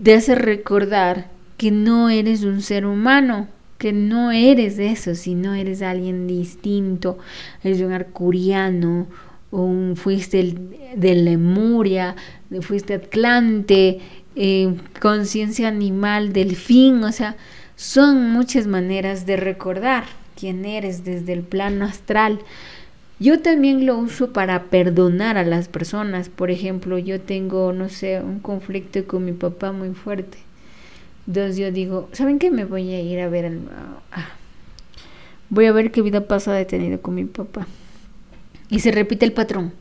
Te 0.03 0.15
hace 0.15 0.35
recordar 0.35 1.31
que 1.57 1.71
no 1.71 2.11
eres 2.11 2.43
un 2.43 2.63
ser 2.63 2.87
humano, 2.87 3.49
que 3.79 3.93
no 3.93 4.33
eres 4.33 4.79
eso, 4.79 5.15
sino 5.15 5.55
eres 5.55 5.83
alguien 5.83 6.27
distinto, 6.27 7.19
eres 7.63 7.81
un 7.81 7.93
arcuriano, 7.93 9.07
un, 9.51 9.95
fuiste 9.97 10.55
de 10.97 11.15
Lemuria, 11.15 12.17
fuiste 12.61 12.95
Atlante, 12.95 14.01
eh, 14.37 14.75
conciencia 15.01 15.69
animal, 15.69 16.33
delfín, 16.33 17.05
o 17.05 17.13
sea, 17.13 17.37
son 17.77 18.31
muchas 18.33 18.67
maneras 18.67 19.27
de 19.27 19.37
recordar 19.37 20.05
quién 20.39 20.65
eres 20.65 21.05
desde 21.05 21.33
el 21.33 21.43
plano 21.43 21.85
astral. 21.85 22.41
Yo 23.21 23.41
también 23.41 23.87
lo 23.87 23.97
uso 23.97 24.33
para 24.33 24.65
perdonar 24.65 25.39
a 25.39 25.45
las 25.45 25.69
personas. 25.69 26.29
Por 26.29 26.51
ejemplo, 26.51 26.99
yo 26.99 27.21
tengo, 27.21 27.73
no 27.73 27.89
sé, 27.89 28.21
un 28.21 28.41
conflicto 28.41 29.07
con 29.07 29.25
mi 29.25 29.33
papá 29.33 29.71
muy 29.71 29.95
fuerte. 29.95 30.39
Entonces 31.27 31.57
yo 31.57 31.71
digo, 31.71 32.09
¿saben 32.13 32.39
qué? 32.39 32.51
Me 32.51 32.65
voy 32.65 32.93
a 32.93 33.01
ir 33.01 33.21
a 33.21 33.29
ver 33.29 33.53
voy 35.49 35.67
a 35.67 35.73
ver 35.73 35.93
qué 35.93 36.03
vida 36.03 36.27
pasada 36.27 36.61
he 36.61 36.65
tenido 36.65 37.01
con 37.01 37.15
mi 37.15 37.25
papá. 37.25 37.69
Y 38.69 38.81
se 38.81 38.91
repite 38.91 39.25
el 39.25 39.33
patrón, 39.33 39.73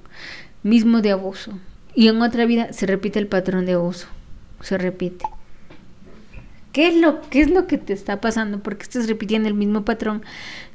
mismo 0.61 1.01
de 1.01 1.11
abuso. 1.11 1.57
Y 1.95 2.09
en 2.09 2.21
otra 2.21 2.45
vida 2.45 2.71
se 2.71 2.85
repite 2.85 3.17
el 3.17 3.27
patrón 3.27 3.65
de 3.65 3.73
abuso. 3.73 4.07
Se 4.61 4.77
repite. 4.77 5.25
¿Qué 6.71 6.87
es 6.87 6.95
lo, 6.95 7.21
qué 7.29 7.41
es 7.41 7.49
lo 7.49 7.65
que 7.65 7.79
te 7.79 7.93
está 7.93 8.21
pasando? 8.21 8.59
Porque 8.59 8.83
estás 8.83 9.07
repitiendo 9.07 9.47
el 9.47 9.55
mismo 9.55 9.83
patrón 9.83 10.21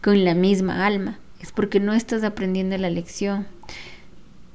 con 0.03 0.25
la 0.25 0.35
misma 0.35 0.85
alma 0.85 1.19
es 1.41 1.53
porque 1.53 1.81
no 1.81 1.93
estás 1.95 2.25
aprendiendo 2.25 2.77
la 2.79 2.91
lección. 2.91 3.47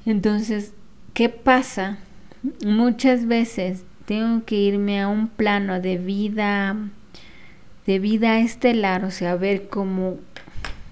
Entonces, 0.06 0.72
¿qué 1.14 1.28
pasa? 1.28 1.98
Muchas 2.64 3.26
veces 3.26 3.84
tengo 4.06 4.44
que 4.44 4.56
irme 4.56 5.00
a 5.00 5.08
un 5.08 5.28
plano 5.28 5.80
de 5.80 5.98
vida 5.98 6.76
de 7.86 7.98
vida 7.98 8.38
estelar, 8.38 9.04
o 9.04 9.10
sea, 9.10 9.36
ver 9.36 9.68
cómo 9.68 10.16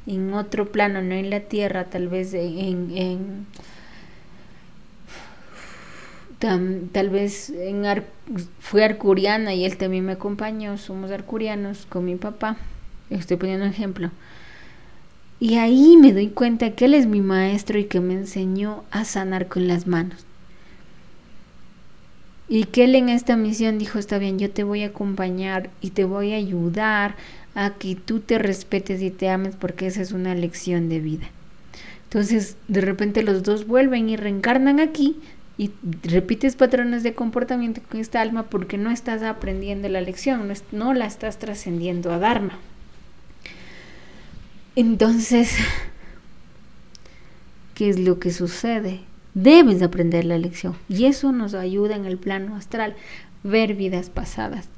en 0.07 0.35
otro 0.35 0.71
plano, 0.71 1.01
no 1.01 1.15
en 1.15 1.31
la 1.31 1.41
tierra, 1.41 1.85
tal 1.85 2.09
vez 2.09 2.35
en, 2.35 2.97
en 2.97 3.47
tal 6.39 7.09
vez 7.09 7.51
en 7.51 7.85
fui 8.59 8.83
arcuriana 8.83 9.55
y 9.55 9.65
él 9.65 9.77
también 9.77 10.05
me 10.05 10.13
acompañó, 10.13 10.77
somos 10.77 11.13
arcurianos 11.13 11.87
con 11.87 12.05
mi 12.05 12.17
papá, 12.17 12.57
estoy 13.11 13.37
poniendo 13.37 13.65
un 13.65 13.71
ejemplo. 13.71 14.11
Y 15.43 15.57
ahí 15.57 15.97
me 15.97 16.13
doy 16.13 16.29
cuenta 16.29 16.71
que 16.71 16.85
Él 16.85 16.95
es 16.95 17.09
mi 17.09 17.21
maestro 17.21 17.77
y 17.77 17.87
que 17.87 17.99
me 17.99 18.15
enseñó 18.15 18.85
a 18.93 19.05
sanar 19.05 19.49
con 19.49 19.67
las 19.67 19.89
manos. 19.89 20.25
Y 22.49 22.67
que 22.67 22.85
Él 22.85 22.95
en 22.95 23.09
esta 23.09 23.35
misión 23.37 23.77
dijo, 23.77 23.99
está 23.99 24.19
bien, 24.19 24.39
yo 24.39 24.53
te 24.53 24.63
voy 24.63 24.85
a 24.85 24.87
acompañar 24.87 25.71
y 25.81 25.91
te 25.91 26.05
voy 26.05 26.33
a 26.33 26.37
ayudar 26.37 27.17
a 27.57 27.71
que 27.71 27.97
tú 27.97 28.21
te 28.21 28.39
respetes 28.39 29.03
y 29.03 29.11
te 29.11 29.31
ames 29.31 29.57
porque 29.57 29.89
esa 29.89 30.01
es 30.01 30.13
una 30.13 30.37
lección 30.37 30.89
de 30.89 31.01
vida. 31.01 31.27
Entonces, 32.05 32.57
de 32.69 32.81
repente 32.81 33.25
los 33.25 33.43
dos 33.43 33.67
vuelven 33.67 34.11
y 34.11 34.17
reencarnan 34.17 34.79
aquí 34.79 35.17
y 35.59 35.73
repites 36.05 36.55
patrones 36.55 37.03
de 37.03 37.15
comportamiento 37.15 37.81
con 37.91 37.99
esta 37.99 38.21
alma 38.21 38.45
porque 38.45 38.79
no 38.79 38.93
estás 38.93 39.25
aprendiendo 39.25 39.89
la 39.89 40.03
lección, 40.03 40.47
no, 40.47 40.55
no 40.71 40.95
la 40.95 41.07
estás 41.07 41.41
trascendiendo 41.41 42.13
a 42.13 42.19
Dharma. 42.19 42.61
Entonces, 44.75 45.53
¿qué 47.75 47.91
es 47.91 47.99
lo 47.99 48.19
que 48.19 48.33
sucede? 48.33 49.01
Debes 49.35 49.83
aprender 49.83 50.25
la 50.25 50.39
lección 50.39 50.77
y 50.89 51.07
eso 51.07 51.33
nos 51.33 51.55
ayuda 51.55 51.97
en 51.97 52.05
el 52.05 52.19
plano 52.19 52.57
astral, 52.57 52.95
ver 53.43 53.75
vidas 53.75 54.11
pasadas. 54.11 54.69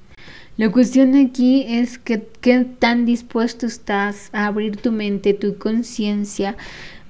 La 0.56 0.70
cuestión 0.70 1.16
aquí 1.16 1.64
es 1.68 1.98
que 1.98 2.28
qué 2.40 2.64
tan 2.64 3.06
dispuesto 3.06 3.66
estás 3.66 4.30
a 4.32 4.46
abrir 4.46 4.76
tu 4.76 4.92
mente, 4.92 5.34
tu 5.34 5.58
conciencia, 5.58 6.56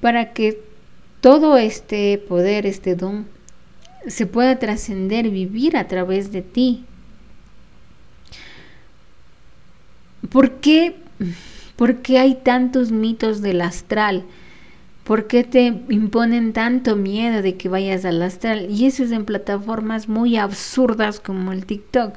para 0.01 0.33
que 0.33 0.63
todo 1.21 1.59
este 1.59 2.17
poder, 2.19 2.65
este 2.65 2.95
don, 2.95 3.27
se 4.07 4.27
pueda 4.27 4.59
trascender, 4.59 5.29
vivir 5.29 5.77
a 5.77 5.89
través 5.89 6.33
de 6.33 6.41
ti. 6.41 6.85
¿Por 10.31 10.53
qué? 10.53 10.97
¿Por 11.77 12.03
qué 12.03 12.19
hay 12.19 12.37
tantos 12.37 12.93
mitos 12.93 13.43
del 13.43 13.61
astral? 13.61 14.25
¿Por 15.05 15.27
qué 15.27 15.45
te 15.45 15.67
imponen 15.89 16.53
tanto 16.53 16.97
miedo 16.97 17.43
de 17.43 17.57
que 17.57 17.69
vayas 17.69 18.05
al 18.05 18.23
astral? 18.23 18.71
Y 18.71 18.87
eso 18.87 19.03
es 19.05 19.13
en 19.13 19.25
plataformas 19.25 20.09
muy 20.09 20.37
absurdas 20.37 21.21
como 21.21 21.53
el 21.53 21.67
TikTok. 21.67 22.15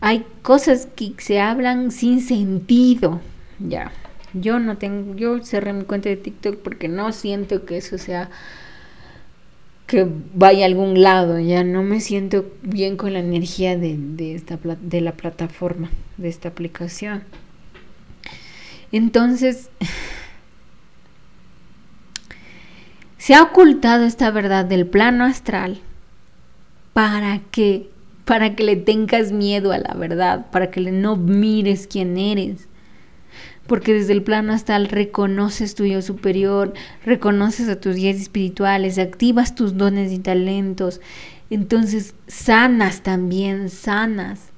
Hay 0.00 0.26
cosas 0.42 0.88
que 0.94 1.14
se 1.18 1.40
hablan 1.40 1.90
sin 1.90 2.20
sentido. 2.20 3.20
Ya. 3.58 3.92
Yo 4.34 4.58
no 4.58 4.78
tengo, 4.78 5.14
yo 5.16 5.42
cerré 5.42 5.72
mi 5.72 5.84
cuenta 5.84 6.08
de 6.08 6.16
TikTok 6.16 6.56
porque 6.56 6.88
no 6.88 7.12
siento 7.12 7.64
que 7.64 7.78
eso 7.78 7.98
sea 7.98 8.30
que 9.86 10.06
vaya 10.34 10.64
a 10.64 10.68
algún 10.68 11.02
lado, 11.02 11.40
ya 11.40 11.64
no 11.64 11.82
me 11.82 11.98
siento 12.00 12.44
bien 12.62 12.96
con 12.96 13.12
la 13.12 13.18
energía 13.18 13.76
de, 13.76 13.96
de, 13.98 14.36
esta, 14.36 14.56
de 14.80 15.00
la 15.00 15.12
plataforma, 15.12 15.90
de 16.16 16.28
esta 16.28 16.48
aplicación. 16.48 17.24
Entonces, 18.92 19.70
se 23.18 23.34
ha 23.34 23.42
ocultado 23.42 24.04
esta 24.04 24.30
verdad 24.30 24.64
del 24.64 24.86
plano 24.86 25.24
astral 25.24 25.80
para 26.92 27.40
que 27.50 27.90
para 28.30 28.54
que 28.54 28.62
le 28.62 28.76
tengas 28.76 29.32
miedo 29.32 29.72
a 29.72 29.78
la 29.78 29.92
verdad, 29.94 30.52
para 30.52 30.70
que 30.70 30.80
no 30.80 31.16
mires 31.16 31.88
quién 31.88 32.16
eres, 32.16 32.68
porque 33.66 33.92
desde 33.92 34.12
el 34.12 34.22
plano 34.22 34.52
astral 34.52 34.86
reconoces 34.86 35.74
tu 35.74 35.84
yo 35.84 36.00
superior, 36.00 36.72
reconoces 37.04 37.68
a 37.68 37.80
tus 37.80 37.96
guías 37.96 38.18
espirituales, 38.18 38.98
activas 38.98 39.56
tus 39.56 39.76
dones 39.76 40.12
y 40.12 40.20
talentos, 40.20 41.00
entonces 41.50 42.14
sanas 42.28 43.02
también, 43.02 43.68
sanas. 43.68 44.49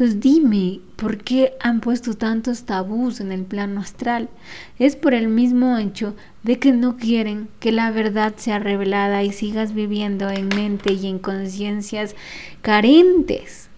Entonces 0.00 0.20
dime, 0.22 0.80
¿por 0.96 1.18
qué 1.18 1.52
han 1.60 1.80
puesto 1.80 2.14
tantos 2.14 2.64
tabús 2.64 3.20
en 3.20 3.32
el 3.32 3.42
plano 3.42 3.82
astral? 3.82 4.30
Es 4.78 4.96
por 4.96 5.12
el 5.12 5.28
mismo 5.28 5.76
hecho 5.76 6.16
de 6.42 6.58
que 6.58 6.72
no 6.72 6.96
quieren 6.96 7.50
que 7.60 7.70
la 7.70 7.90
verdad 7.90 8.32
sea 8.38 8.58
revelada 8.58 9.22
y 9.24 9.30
sigas 9.30 9.74
viviendo 9.74 10.30
en 10.30 10.48
mente 10.48 10.94
y 10.94 11.06
en 11.06 11.18
conciencias 11.18 12.16
carentes. 12.62 13.68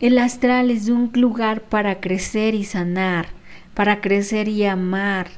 El 0.00 0.18
astral 0.18 0.72
es 0.72 0.88
un 0.88 1.12
lugar 1.14 1.60
para 1.60 2.00
crecer 2.00 2.56
y 2.56 2.64
sanar 2.64 3.28
para 3.74 4.00
crecer 4.00 4.48
y 4.48 4.64
amar. 4.64 5.28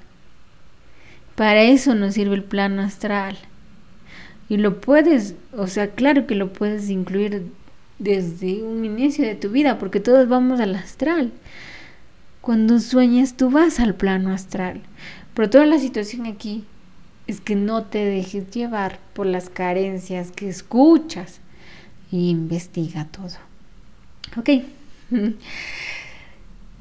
Para 1.35 1.65
eso 1.65 1.95
nos 1.95 2.15
sirve 2.15 2.37
el 2.37 2.45
plano 2.45 2.81
astral. 2.81 3.37
Y 4.49 4.57
lo 4.57 4.81
puedes, 4.81 5.35
o 5.53 5.67
sea, 5.67 5.91
claro 5.91 6.27
que 6.27 6.35
lo 6.35 6.51
puedes 6.51 6.89
incluir 6.89 7.53
desde 7.99 8.63
un 8.63 8.85
inicio 8.85 9.25
de 9.25 9.35
tu 9.35 9.51
vida, 9.51 9.79
porque 9.79 10.01
todos 10.01 10.29
vamos 10.29 10.61
al 10.61 10.75
astral. 10.75 11.33
Cuando 12.41 12.79
sueñas, 12.81 13.37
tú 13.37 13.51
vas 13.51 13.81
al 13.81 13.95
plano 13.95 14.33
astral. 14.33 14.83
Pero 15.35 15.51
toda 15.51 15.67
la 15.67 15.79
situación 15.79 16.27
aquí 16.27 16.65
es 17.27 17.41
que 17.41 17.57
no 17.57 17.85
te 17.85 18.05
dejes 18.05 18.51
llevar 18.51 18.99
por 19.13 19.27
las 19.27 19.51
carencias 19.51 20.31
que 20.31 20.49
escuchas 20.49 21.41
y 22.11 22.31
investiga 22.31 23.07
todo. 23.07 23.37
Ok. 24.37 24.51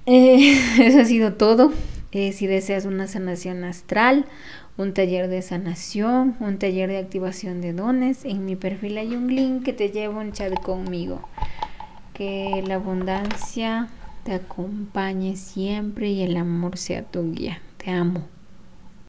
Eh, 0.10 0.58
eso 0.80 1.02
ha 1.02 1.06
sido 1.06 1.34
todo. 1.34 1.74
Eh, 2.14 2.32
si 2.32 2.48
deseas 2.48 2.86
una 2.86 3.08
sanación 3.08 3.66
astral, 3.66 4.26
un 4.78 4.94
taller 4.94 5.28
de 5.28 5.42
sanación, 5.42 6.36
un 6.40 6.60
taller 6.60 6.90
de 6.90 7.00
activación 7.00 7.62
de 7.62 7.74
dones, 7.74 8.26
en 8.26 8.46
mi 8.46 8.56
perfil 8.56 8.98
hay 8.98 9.16
un 9.16 9.34
link 9.36 9.64
que 9.64 9.74
te 9.74 9.90
lleva 9.90 10.20
un 10.20 10.32
chat 10.32 10.54
conmigo. 10.62 11.22
Que 12.14 12.64
la 12.66 12.76
abundancia 12.76 13.90
te 14.24 14.34
acompañe 14.34 15.36
siempre 15.36 16.10
y 16.10 16.22
el 16.22 16.38
amor 16.38 16.78
sea 16.78 17.04
tu 17.04 17.32
guía. 17.34 17.60
Te 17.78 17.92
amo. 17.92 18.37